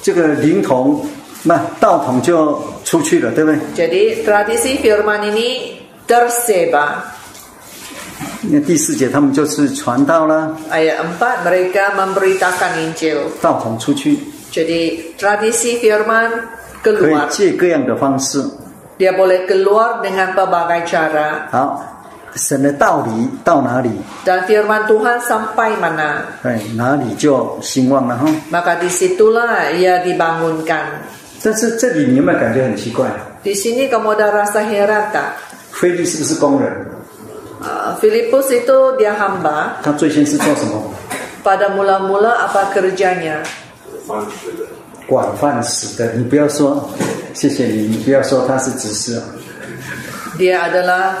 [0.01, 1.05] 这个灵童，
[1.43, 5.78] 那道童就出去了，对不对？Jadi tradisi firman ini
[6.09, 6.73] tersebut.
[8.49, 10.51] Ya, 第四节他们就是传道啦。
[10.71, 13.19] Ayat 4 mereka memberitakan Injil.
[13.41, 14.17] 道统出去。
[14.51, 16.31] Jadi tradisi firman
[16.83, 16.99] keluar.
[16.99, 18.41] 可以借各样的方式。
[18.97, 21.47] Dia boleh keluar dengan pelbagai cara.
[21.51, 21.85] 好。
[22.35, 23.89] 神的道理到哪里
[24.23, 26.21] ？Dan firman Tuhan sampai mana？
[26.43, 28.25] 哎，哪里就兴旺了哈。
[28.51, 31.03] Maka disitulah ia dibangunkan。
[31.43, 33.07] 但是这里你有没有感觉很奇怪
[33.43, 35.57] ？Di sini kamu ada rasa heran tak？
[35.79, 36.69] 菲利是不是工人？
[37.63, 39.79] 啊，Philipus itu dia hamba。
[39.81, 40.75] 他最先是做什么
[41.41, 43.39] ？Pada mula-mula apa kerjanya？
[44.05, 44.67] 管饭食的。
[45.07, 46.89] 管饭食的，你不要说，
[47.33, 49.21] 谢谢你，你不要说他是执事。
[50.37, 51.15] Dia adalah。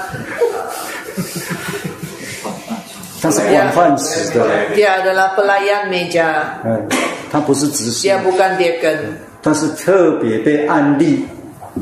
[3.21, 4.43] 但是管饭食的。
[4.75, 6.59] Dia adalah pelayan meja。
[6.67, 6.85] 嗯，
[7.31, 8.03] 他不是执事。
[8.05, 8.97] Dia bukan dia k。
[9.41, 11.25] 他是特别被案例，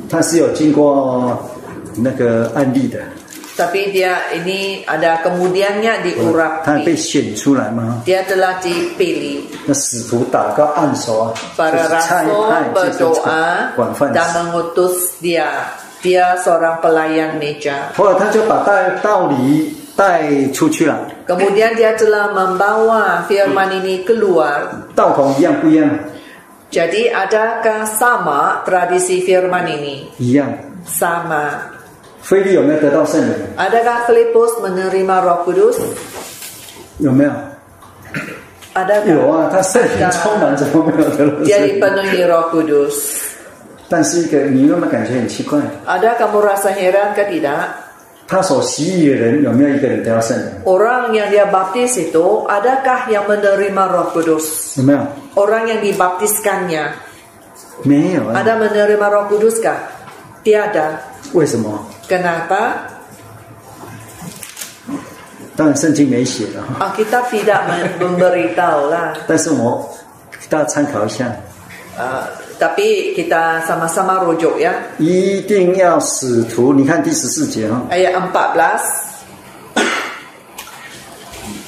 [0.07, 1.35] 他是有经过。
[2.01, 2.99] 那个案例的。
[3.57, 6.61] Tapi dia ini ada kemudiannya diurapi.
[6.61, 9.49] 他被选出来吗？Dia telah dipilih.
[9.65, 12.29] 那使徒祷告按手啊，Para rasul
[12.77, 13.73] berdoa
[14.13, 15.73] dan mengutus dia.
[16.05, 17.89] Dia seorang pelayan meja.
[17.97, 18.71] 后来他就把道
[19.01, 20.93] 道理带出去了。
[21.25, 24.85] Kemudian dia telah membawa firman ini keluar.
[24.95, 25.89] 道统一样不一样
[26.69, 30.13] ？Jadi adakah sama tradisi firman ini?
[30.21, 30.45] Iya.
[30.85, 31.73] Sama.
[32.29, 35.79] 非利有没有得到圣灵？Adakah Filipus menerima Roh Kudus？
[36.99, 37.31] 有没有
[38.75, 43.23] ？Ada 有啊，他圣灵充满，怎么没有得到？Dia dipenuhi Roh Kudus。
[43.87, 45.55] 但是一个你有没有感觉很奇怪
[45.87, 47.79] ？Ada kamu rasa heran ke tidak？
[48.27, 54.75] 他所洗礼的人有没有一个人得到圣灵？Orang yang dia baptis itu adakah yang menerima Roh Kudus？
[54.75, 54.99] 有没有
[55.39, 56.91] ？Orang yang dibaptiskannya
[57.87, 58.27] 没有。
[58.35, 60.99] Ada menerima Roh Kudus kah？Tiada。
[61.31, 61.71] 为什么？
[62.09, 62.73] 为什么？
[65.57, 66.63] 但圣经没写啊。
[66.79, 69.13] 哦，我们不不不，不知道啦。
[69.27, 69.89] 但是我
[70.31, 71.25] 给大家参考一下。
[71.97, 72.23] 呃，
[72.59, 72.85] 但是我
[74.03, 74.73] 们共同研究啊。
[74.99, 77.81] 一定要使徒，你看第十四节哦。
[77.89, 79.03] 哎呀，十四。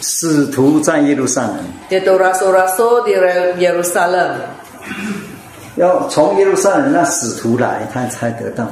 [0.02, 1.58] 使徒在耶路撒冷。
[1.90, 4.40] 耶路撒撒撒，耶耶路撒冷。
[5.76, 8.66] 要从耶路撒冷那使徒来，他才得到。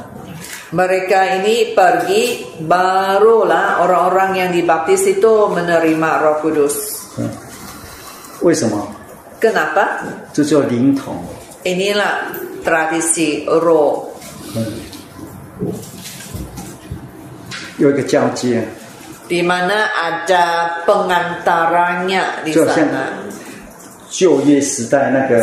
[0.67, 6.75] Mereka ini pergi barulah orang-orang yang dibaptis itu menerima Roh Kudus.
[7.15, 7.31] Hmm.
[7.31, 8.45] Kenapa?
[8.45, 8.87] 为什么
[9.39, 9.83] ？Kenapa?
[10.35, 10.43] Itu
[11.63, 12.35] Inilah
[12.67, 14.11] tradisi roh.
[14.51, 14.75] Hmm.
[19.27, 20.45] Di mana ada
[20.83, 23.03] pengantarannya di sana.
[24.07, 25.35] 旧约时代那个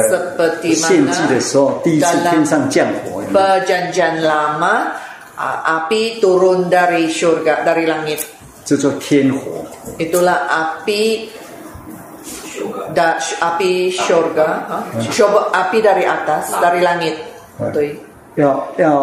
[0.73, 3.13] 献祭的时候，第一次天上降火。
[3.33, 4.93] Perjanjian lama
[5.37, 8.21] api turun dari surga dari langit.
[9.99, 11.03] Itulah api
[12.97, 15.35] da, api surga, huh?
[15.53, 17.15] api dari atas, dari langit.
[17.61, 18.01] Betul.
[18.39, 18.95] Ya, ya,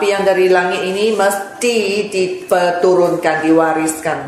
[0.00, 1.76] yang dari langit ini mesti
[2.08, 4.18] diturunkan, diwariskan.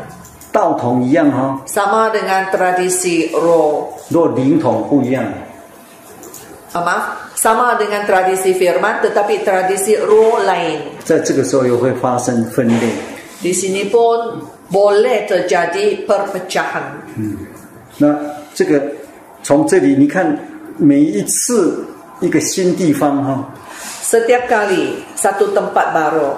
[1.67, 3.93] Sama dengan tradisi roh.
[4.09, 5.21] Ah, 若灵统不一样。
[6.73, 7.26] Apa?
[7.37, 10.97] sama dengan tradisi firman tetapi tradisi roh lain.
[13.37, 14.17] Di sini pun
[14.73, 16.87] boleh terjadi perpecahan.
[18.01, 18.15] Nah,
[24.01, 24.83] setiap kali
[25.13, 26.29] satu tempat baru.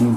[0.00, 0.16] 嗯。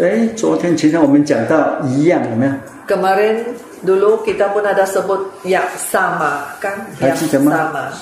[0.00, 2.52] 哎，昨天其实我们讲到一样，有没有
[2.86, 3.42] ？Kemarin
[3.84, 6.88] Dulu kita pun ada sebut yang sama, kan?
[7.04, 7.92] Yang sama.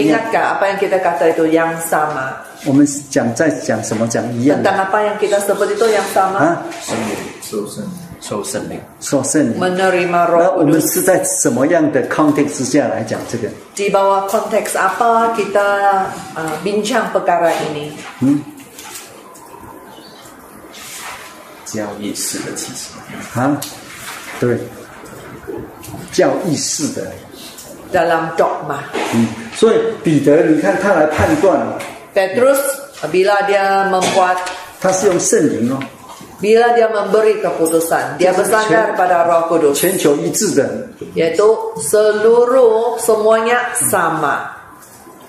[0.00, 2.40] Ingatkah apa yang kita kata itu yang sama?
[2.64, 2.80] 我们
[3.12, 4.08] 讲在讲什么？
[4.08, 4.56] 讲一样。
[4.56, 6.56] Tentang apa yang kita sebut itu yang sama?
[9.58, 12.64] menerima nah, roh 那我们是在什么样的 context
[13.92, 17.92] bawah konteks apa kita uh, bincang perkara ini?
[18.24, 18.40] 嗯，
[21.68, 22.88] 交易式的启示
[23.38, 23.60] 啊，
[24.40, 24.56] 对。
[24.56, 24.83] Hmm?
[26.14, 27.02] 教义式的。
[27.92, 28.78] dalam dok m a
[29.14, 31.60] 嗯，所以彼得，你看他来判断。
[32.14, 32.58] Petrus
[33.12, 34.36] bila dia membuat，
[34.80, 35.78] 他是用圣灵哦。
[36.42, 39.74] bila dia memberi keputusan，dia bersandar pada roh kudus。
[39.74, 40.66] 全球一致的。
[41.14, 41.42] iaitu
[41.82, 44.42] seluruh semuanya sama。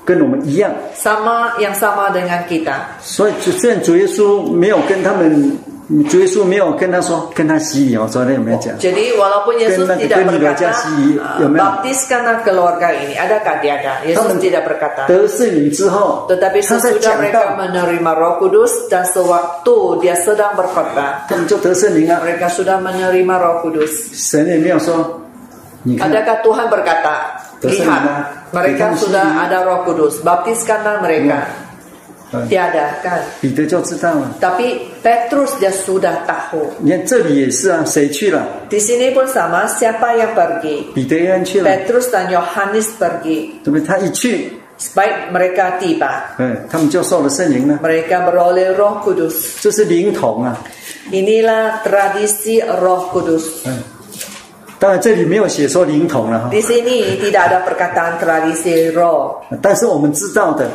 [0.04, 0.72] 跟我们一样。
[0.98, 2.82] sama yang sama dengan kita。
[3.02, 3.34] 所以
[3.84, 5.54] 主耶稣没有跟他们。
[5.90, 7.96] 耶稣没有跟他说，跟他洗礼。
[7.96, 10.74] 我昨天有没有讲？Jadi walaupun Yesus tidak berkata,
[11.46, 13.14] baptiskanlah keluarga ini.
[13.14, 13.94] Adakah tiada?
[14.02, 15.06] Yesus tidak berkata.
[15.06, 24.10] 得圣灵之后，tetapi sesudah mereka menerima Roh Kudus dan sewaktu dia sedang berkhotbah, sudah menerima Roh Kudus.
[25.86, 27.16] Tuhan berkata,
[28.50, 30.98] mereka sudah ada Roh Kudus, baptiskanlah
[32.44, 33.20] diadakan.
[34.42, 34.68] Tapi
[35.00, 36.84] Petrus dia sudah tahu.
[36.84, 40.92] Di sini pun sama, siapa yang pergi?
[40.92, 43.64] Peter Petrus dan Yohanes pergi.
[44.76, 46.68] Sebaik mereka tiba, eh,
[47.80, 49.64] mereka beroleh Roh Kudus.
[51.16, 53.64] Inilah tradisi Roh Kudus.
[53.64, 53.95] Eh,
[54.78, 56.50] 当然，这里没有写说灵童了哈。
[59.62, 60.70] 但是我们知道的。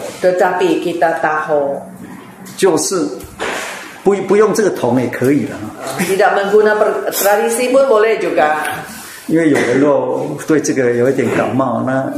[2.57, 3.07] 就是
[4.03, 5.95] 不不用这个桶也可以了哈。
[9.29, 12.11] 因为有人哦对这个有一点感冒那，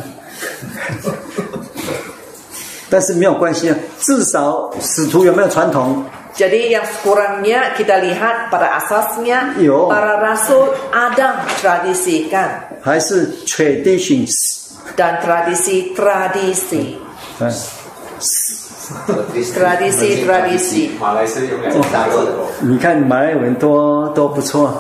[2.89, 6.05] 但是没有关系啊，至少使徒有没有传统。
[6.33, 9.53] Jadi yang kurangnya kita lihat pada asasnya
[9.85, 12.73] para rasul ada tradisikan.
[13.53, 14.65] traditions
[14.97, 16.97] dan tradisi-tradisi.
[19.53, 20.97] tradisi-tradisi.
[20.97, 22.49] Malaysia juga 马来是有两个大字的哦。
[22.65, 24.73] 你看马来文多多不错。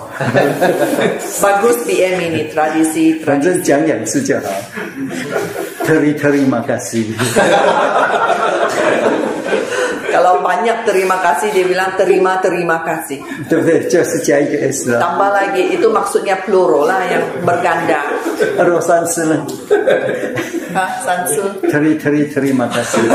[1.42, 3.20] Bagus PM ini tradisi.
[3.24, 4.48] 反正讲两次就好。
[5.84, 7.10] Teri teri makasih.
[10.12, 13.24] Kalau banyak terima kasih dia bilang terima terima kasih.
[15.00, 18.04] Tambah lagi itu maksudnya plural lah yang berganda.
[18.60, 19.40] Rosansul.
[21.00, 21.48] Sansul.
[21.64, 23.08] Teri teri terima kasih.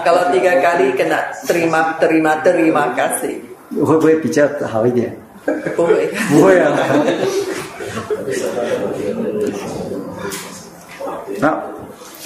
[0.00, 3.36] Kalau tiga kali kena terima terima terima kasih.
[3.76, 5.04] Boleh bicara hal ini.
[5.76, 6.08] Boleh.
[6.32, 6.56] Boleh.
[11.36, 11.60] Nah,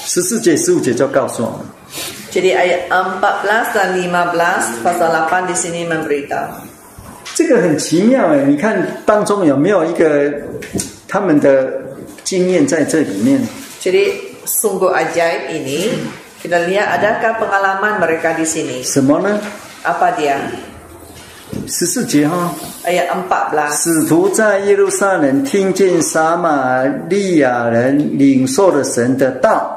[0.06, 1.77] 十四节、十五节就告诉我们。
[2.30, 2.54] Jadi
[7.34, 10.32] 这个很奇妙哎，你看当中有没有一个
[11.06, 11.68] 他们的
[12.24, 13.40] 经验在这里面？
[13.80, 14.12] 所以
[14.44, 15.88] ，sunggu ajaib ini，
[16.42, 18.82] 意达利亚，adalah t pengalaman mereka di sini。
[18.84, 19.40] 什么呢
[19.84, 20.36] ？apa dia？
[21.66, 22.52] 十四节哈。
[22.84, 23.72] ayat empat belas。
[23.82, 29.74] 使徒在耶路撒冷听见撒玛利亚人领受了神的道。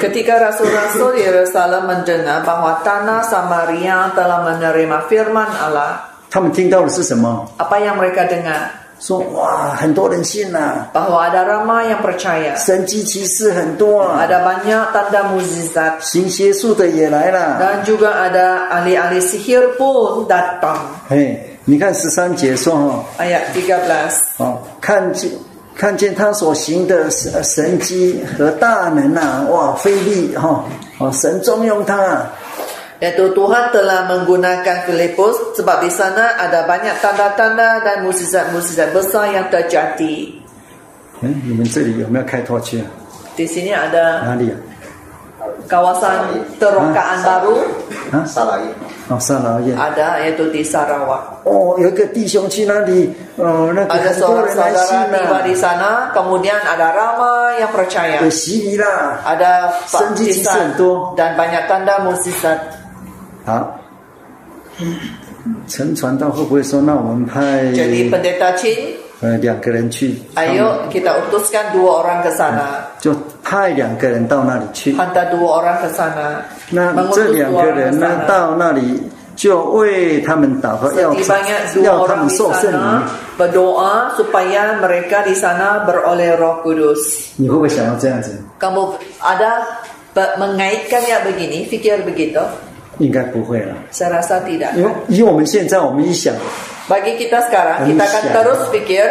[0.00, 6.02] Ketika Rasul-Rasul Yerusalem mendengar bahwa tanah Samaria telah menerima firman Allah,
[6.34, 8.82] apa yang mereka dengar?
[9.04, 10.88] 说哇，很多人信呐、啊。
[10.94, 12.56] Bahwa ada ramai yang percaya.
[14.46, 16.00] banyak tanda mukjizat.
[17.84, 18.46] juga ada
[18.80, 20.96] ahli-ahli sihir pun datang.
[22.38, 24.12] tiga belas.
[25.76, 30.64] 看见他所行的神神迹和大能呐，哇，费力哈，
[30.98, 32.22] 哦，神重用他。
[33.00, 39.76] 在多哈德拉，menggunakan telepos sebab di sana ada banyak tanda-tanda dan musisi-musisi besar yang t e r c
[39.76, 40.32] i p i
[41.20, 41.30] d i
[43.44, 44.24] sini ada。
[45.68, 47.54] k a w a s a n terokaan baru。
[48.12, 48.62] 啊，沙拉伊。
[49.08, 51.44] Ada yaitu di Sarawak.
[51.44, 52.08] Oh, Ada
[54.16, 55.72] seorang saudara tiba
[56.16, 58.16] kemudian ada Rama yang percaya.
[61.36, 62.60] banyak tanda mukjizat.
[69.40, 70.14] 两个人去。
[70.34, 70.58] a y
[70.90, 72.82] kita utuskan dua orang ke sana。
[72.98, 74.92] 就派两个人到那里去。
[74.92, 76.42] h a n t a dua orang ke sana。
[76.70, 79.02] 那这两个人呢，到那里
[79.36, 81.14] 就为他们祷告，要
[81.82, 83.02] 要他们受圣灵。
[83.38, 87.30] Berdoa supaya mereka di sana beroleh Roh Kudus。
[87.36, 89.82] 你会不会想要这样子？Kamu ada
[90.38, 92.38] mengaitkan ya begini, fikir begitu？
[92.98, 93.74] 应该不会了。
[93.92, 94.74] Serasa tidak。
[94.76, 96.34] 因为以我们现在，我们一想。
[96.84, 99.06] Bagi kita sekarang, kita akan terus pikir.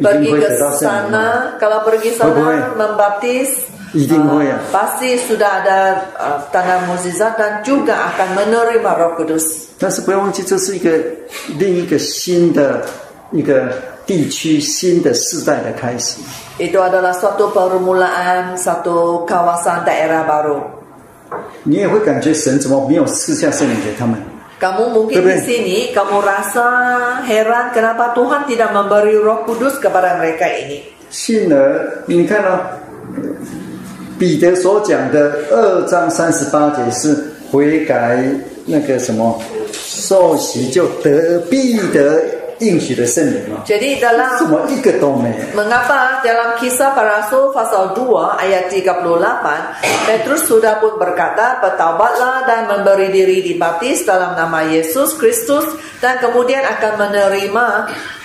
[0.00, 0.48] Pergi ke
[0.80, 4.56] sana, kalau pergi sana membaptis, uh, ya.
[4.72, 5.78] pasti sudah ada
[6.16, 9.68] uh, tanda mukjizat dan juga akan menerima Roh Kudus.
[9.78, 10.96] 但是不要忘记，这是一个
[11.60, 12.80] 另一个新的
[13.32, 13.72] 一个
[14.06, 16.16] 地区新的世代的开始。
[16.56, 20.80] Itu adalah suatu permulaan satu kawasan daerah baru.
[21.64, 24.16] 你也会感觉神怎么没有赐下圣灵给他们？
[24.56, 26.68] kamu mungkin di sini kamu rasa
[27.28, 30.80] heran kenapa Tuhan tidak memberi Roh Kudus kepada mereka ini.
[31.12, 31.56] 信而，
[32.08, 32.66] 你看啊，
[34.18, 37.14] 彼得所讲的二章三十八节是
[37.52, 38.18] 悔改
[38.64, 39.38] 那个什么
[39.76, 43.60] 受洗就得必得应许的圣灵啊。
[43.68, 44.48] Jadi dalam
[45.56, 51.58] Mengapa dalam kisah para rasul pasal dua ayat tiga puluh 38 Petrus sudah pun berkata
[51.62, 55.64] bertaubatlah dan memberi diri dibaptis dalam nama Yesus Kristus
[55.98, 57.66] dan kemudian akan menerima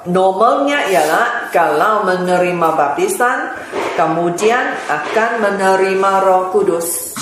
[0.10, 3.54] normalnya ialah kalau menerima baptisan
[3.94, 7.14] kemudian akan menerima Roh Kudus.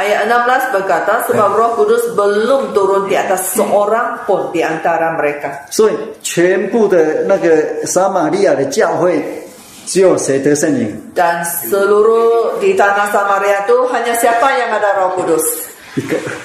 [0.00, 5.64] enam belas berkata sebab Roh Kudus belum turun di atas seorang pun di antara mereka.
[5.72, 5.92] 所以
[6.22, 9.22] 全部的那个撒玛利亚的教会。
[9.86, 15.42] 只有谁得圣灵？Dan seluruh di tanah Samaria itu hanya siapa yang ada Roh Kudus?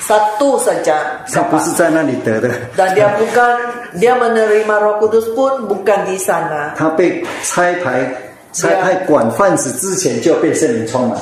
[0.01, 3.55] satu saja satu sana dan dia bukan
[3.93, 6.73] dia menerima Roh Kudus pun bukan di sana.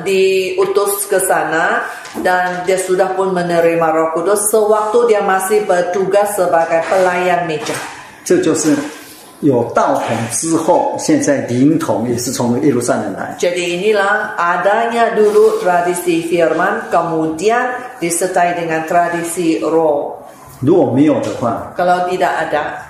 [0.03, 1.87] diutus ke sana
[2.19, 7.75] dan dia sudah pun menerima Roh Kudus sewaktu dia masih bertugas sebagai pelayan meja.
[8.23, 9.00] 这就是
[9.41, 13.35] 有道统之后，现在灵统也是从一路上面来。
[13.39, 20.17] Jadi ini lah adanya dulu tradisi firman kemudian disertai dengan tradisi ro.
[20.61, 22.85] 如果没有的话，kalau tidak ada，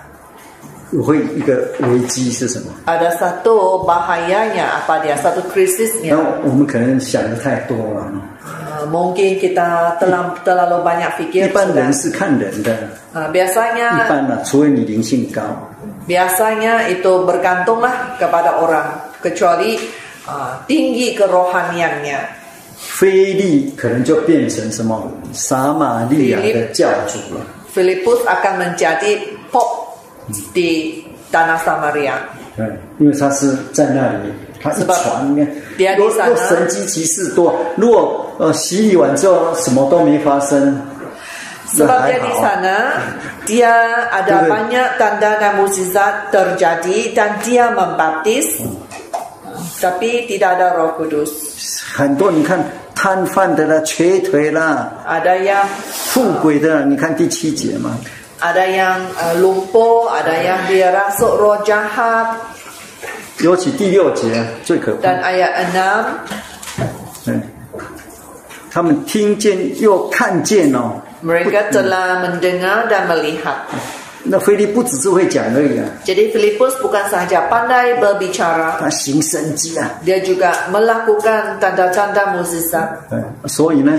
[1.08, 6.10] 会一个危机是什么？Ada satu bahayanya apa dia satu krisisnya？
[6.10, 8.12] 那我们可能想的太多了。
[8.92, 9.96] Mungkin kita
[10.44, 11.48] terlalu banyak fikir.
[11.48, 12.76] 一般人是看人的
[13.32, 15.40] ，biasanya，一般呢，除非你灵性高。
[16.10, 18.52] biasanya itu b e r g a n t u n g l a h kepada
[18.62, 18.88] orang
[19.22, 19.78] kecuali
[20.68, 22.40] tinggi kerohaniannya.
[22.82, 25.00] Fedi 可能就变成什么
[25.34, 27.46] 撒玛利亚的教主了。
[27.74, 29.12] p i l i p u s akan menjadi
[29.52, 30.02] pop
[30.54, 30.94] di
[31.32, 32.20] tanah 撒玛利亚。
[32.56, 32.66] 对，
[33.00, 35.02] 因为他是在那里，他是传。
[35.32, 35.38] 你
[35.86, 40.82] 看，如果神迹奇事多，如果呃洗礼完之后什么都没发生。
[41.72, 42.76] Sebagai nah, di sana
[43.48, 43.74] dia
[44.12, 48.60] ada banyak tanda dan mukjizat terjadi dan dia membaptis
[49.80, 51.32] tapi tidak ada Roh Kudus.
[55.08, 55.68] Ada yang
[56.12, 57.98] 富贵的，你看第七节嘛。
[58.42, 58.98] Ada yang
[59.38, 62.34] lumpuh, ada yang uh, dirasuk roh jahat.
[65.06, 65.52] ayat
[67.38, 67.38] 6.
[68.72, 70.96] 他们听见又看见哦。
[71.22, 73.68] Mereka telah mendengar dan melihat。
[74.24, 75.84] 那腓力不只是会讲而已啊。
[76.08, 78.80] Jadi Filipus bukan saja pandai berbicara。
[78.80, 80.00] 他行神迹啊。
[80.08, 82.88] Dia juga melakukan tanda-tanda musisah。
[83.46, 83.92] 所以呢，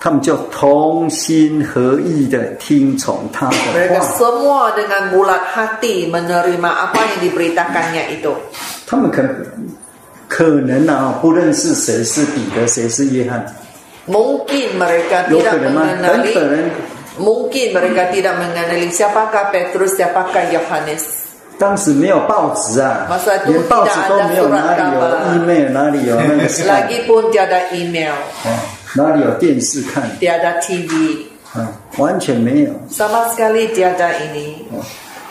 [0.00, 3.78] 他们就同心合意地听从他的话。
[3.78, 8.34] Mereka semua dengan bulat hati menerima apa yang diberitakannya itu。
[8.84, 9.22] 他们可
[10.26, 13.38] 可能啊，不认识谁是彼得，谁是约翰。
[14.08, 16.32] Mungkin mereka tidak mengenali
[17.18, 21.28] Mungkin mereka tidak mengenali siapakah Petrus, siapakah Yohanes.
[21.58, 23.08] 当时没有报纸啊，
[23.48, 25.02] 连报纸都没有，哪里有
[25.34, 28.14] email，哪里有那个 Lagi pun tiada email，
[28.94, 32.22] 哪里有电视看？tiada kan.
[32.88, 34.70] sama sekali tiada ini。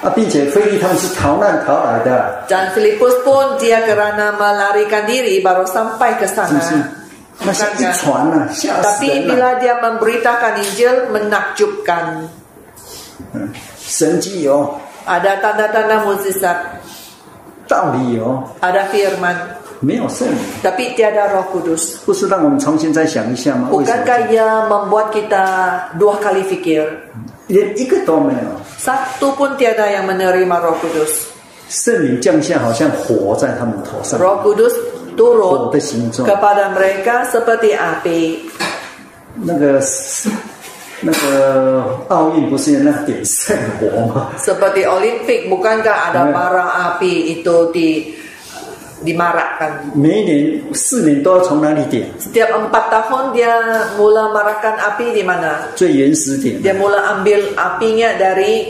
[0.04, 2.44] 啊，并且菲利他们是逃难逃来的。
[2.50, 7.07] Dan Filipus pun dia kerana melarikan diri baru sampai ke sana。
[7.44, 7.52] Ah,
[8.82, 12.26] Tapi bila dia memberitakan Injil menakjubkan.
[15.06, 16.58] Ada tanda-tanda mukjizat.
[17.70, 19.38] Ada firman.
[20.66, 22.02] Tapi tiada Roh Kudus.
[22.10, 25.44] Bukankah ia membuat kita
[25.94, 26.82] dua kali pikir?
[27.48, 27.64] Ya,
[28.82, 31.38] Satu pun tiada yang menerima Roh Kudus.
[31.68, 34.16] 圣灵降下，好像火在他们头上。
[34.18, 34.72] Roh Kudus
[35.18, 35.74] turun
[36.14, 38.22] kepada mereka seperti api.
[44.38, 46.32] Seperti Olimpik bukankah ada eh.
[46.32, 47.90] bara api itu di
[49.02, 49.94] dimarakkan?
[49.98, 53.54] 每一年四年都要从哪里点？Setiap empat tahun dia
[53.98, 55.74] mula marakkan api di mana？
[55.76, 56.62] 最原始点。
[56.62, 58.70] Dia mula ambil apinya dari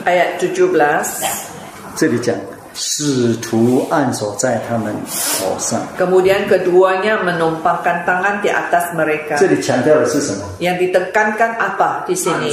[0.05, 1.97] Ayat 17.
[1.97, 2.37] 这里讲
[2.75, 4.93] 使徒按手在他们
[5.41, 5.81] 头上。
[5.97, 9.41] Kemudian keduanya menumpangkan tangan di atas mereka.
[9.41, 12.45] ditekankan apa di tangan.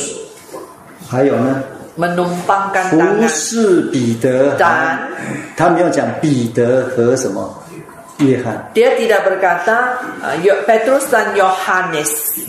[8.73, 12.39] Dia tidak berkata uh, Petrus dan Yohanes,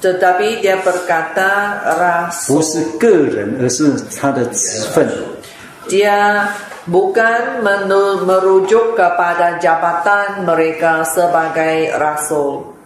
[0.00, 2.62] tetapi dia berkata 不 rasul.
[2.64, 5.04] 是个人，而是他的职分。
[5.92, 6.46] Dia
[6.88, 12.78] bukan menu- merujuk kepada jabatan mereka sebagai rasul.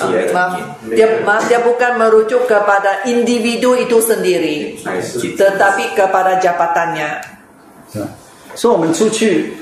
[0.00, 0.48] Ah,
[0.88, 4.78] dia, maaf, dia bukan merujuk kepada individu itu sendiri,
[5.36, 7.10] tetapi kepada jabatannya.
[7.98, 8.04] Ya.
[8.56, 9.52] 说我们出去，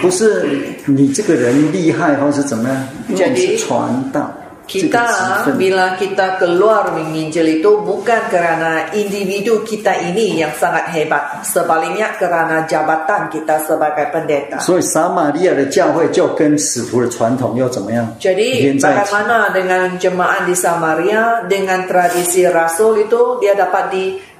[0.00, 0.46] 不是
[0.86, 2.88] 你这个人厉害，或是怎么样？
[3.14, 4.30] 就是传道。
[4.66, 12.66] kita bila kita keluar menginjil itu bukan kerana individu kita ini yang sangat hebat, sebaliknya kerana
[12.66, 14.58] jabatan kita sebagai pendeta。
[14.58, 24.18] 所以撒玛利亚的教会就跟使徒的传统又怎么样？jadi bagaimana dengan jemaat di Samaria dengan tradisi rasul itu dia dapat di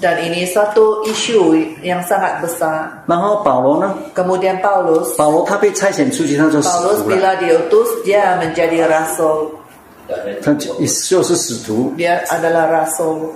[0.00, 1.52] Dan ini satu isu
[1.84, 3.04] yang sangat besar.
[3.06, 5.14] 然后保罗呢？Kemudian Paulus.
[5.16, 9.52] 保罗他被差遣出去，他说 Paulus bila diutus dia menjadi rasul.
[11.94, 13.30] Dia adalah rasul.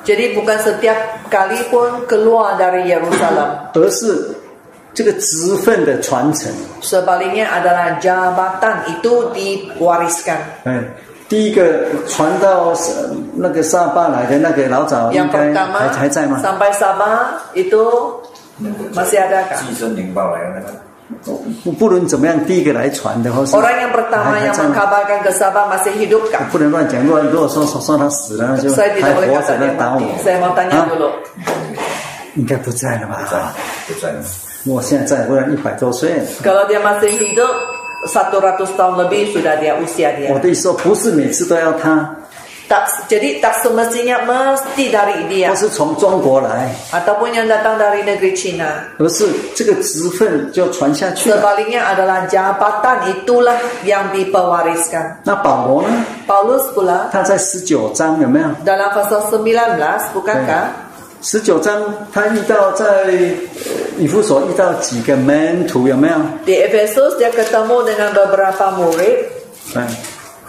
[0.00, 0.98] Jadi, bukan setiap
[1.28, 3.68] kali pun keluar dari Yerusalem.
[3.74, 4.32] 而是
[4.94, 6.48] 这个职分的传承。
[6.80, 10.40] Sebaliknya adalah jabatan itu diwariskan.
[10.64, 10.80] Eh,
[11.30, 11.62] 第一个
[12.08, 12.74] 传到
[13.36, 16.40] 那个沙巴来的那个老早应该还还在吗？
[16.42, 18.20] 三百沙巴一都，
[18.92, 19.40] 马西亚的。
[19.64, 20.74] 寄生灵报来的那个。
[21.64, 23.52] 不不论怎么样，第一个来传的话是。
[23.52, 23.62] 不
[26.58, 31.12] 能乱讲，如果如果说说他死了，就还活着来打我。
[32.34, 33.54] 应该不在了吧？
[33.86, 34.10] 不在，
[34.64, 36.10] 不我现在不然一百多岁。
[36.42, 36.50] k
[38.06, 40.32] satu ratus tahun lebih sudah dia usia dia.
[40.32, 42.16] 我的意思说，不是每次都要他。
[42.70, 45.48] Tak, jadi tak semestinya mesti dari dia.
[45.50, 46.70] 他是从中国来。
[46.94, 48.94] Ataupun yang datang dari negeri Cina.
[51.90, 55.18] adalah jabatan itulah yang dipewariskan.
[55.24, 55.88] 那保罗呢
[56.28, 57.10] ？Paulus pula.
[57.10, 59.20] 他在十九章有没有？Dalam pasal
[60.14, 60.64] bukankah?
[60.86, 60.89] Eh.
[61.22, 63.12] 十九章，他遇到在
[63.98, 66.14] 以弗所遇到几个门徒，有没有？
[66.46, 67.74] 第以弗所有几个他们那
[68.06, 68.26] 有几多
[68.78, 69.78] 门徒？
[69.78, 69.86] 哎，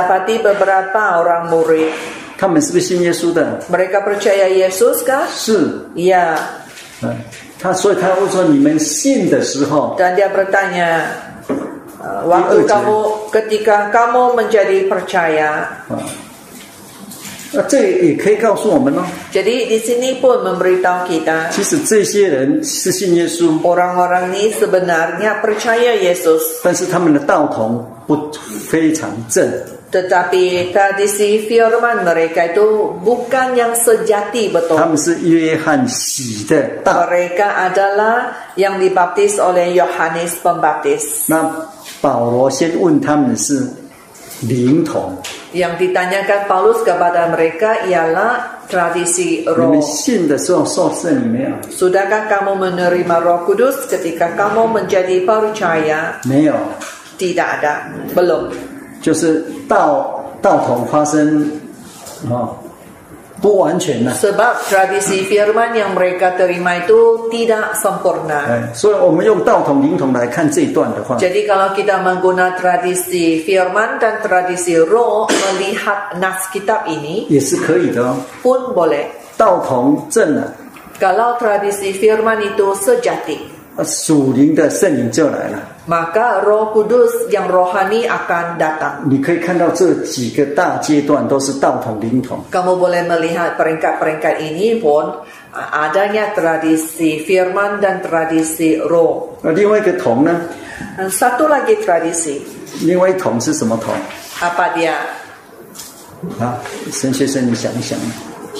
[2.38, 3.59] 他们是不是信耶稣的？
[3.70, 5.18] 他们是不是信耶稣的？
[5.34, 6.38] 是，呀。
[7.59, 9.96] 他所以他会说你们信的时候。
[9.98, 11.03] 当 dia bertanya,
[12.26, 12.94] waktu kamu
[13.34, 15.82] ketika kamu menjadi percaya。
[17.55, 19.03] 那这也可以告诉我们喽。
[19.30, 20.62] 所以，这里也告诉我们。
[21.53, 23.53] 其实这些人是信耶稣。
[23.62, 26.40] orang-orang ni sebenarnya percaya Yesus。
[26.62, 28.30] 但是他们的道童不
[28.68, 29.46] 非常正。
[29.92, 34.80] tetapi pada si firman mereka itu bukan yang sejati betul。
[36.96, 41.28] mereka adalah yang dibaptis oleh Yohanes Pembaptis。
[41.28, 41.44] 那
[42.00, 43.68] 保罗先问他们是？
[45.53, 49.78] Yang ditanyakan Paulus kepada mereka ialah tradisi roh.
[51.70, 56.18] Sudahkah kamu menerima roh kudus ketika kamu menjadi percaya?
[57.14, 57.74] Tidak ada.
[58.18, 58.51] Belum.
[62.22, 62.49] Uh,
[63.43, 64.14] 不完全的。
[64.14, 68.70] Sebab tradisi firman yang mereka terima itu tidak sempurna。
[68.72, 71.16] 所以我们用道统灵统来看这一段的话。
[71.18, 77.26] Jadi eh, kalau kita menggunakan tradisi firman dan tradisi roh melihat nas kitab ini。
[77.28, 78.07] 也是可以的。
[78.47, 79.11] Pun boleh。
[79.36, 80.55] 道统正了。
[81.03, 83.61] Kalau tradisi firman itu sejati。
[83.84, 85.58] 属灵的圣灵就来了。
[85.88, 89.02] maka Roh Kudus yang rohani akan datang.
[89.08, 92.38] 你可以看到这几个大阶段都是道统灵统。
[92.52, 95.08] Kamu boleh melihat peringkat-peringkat ini pun
[95.56, 99.34] adanya tradisi firman dan tradisi roh.
[99.42, 100.38] 那另外一个统呢
[101.10, 102.38] ？Satu lagi tradisi.
[102.84, 103.92] 另外一统是什么统
[104.40, 104.92] ？Apa dia？
[106.38, 106.60] 啊，
[106.92, 107.98] 沈先生，你想一想。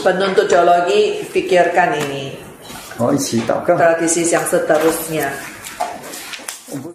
[0.02, 2.41] Penuntut teologi pikirkan ini.
[2.97, 3.76] 好，一起祷告。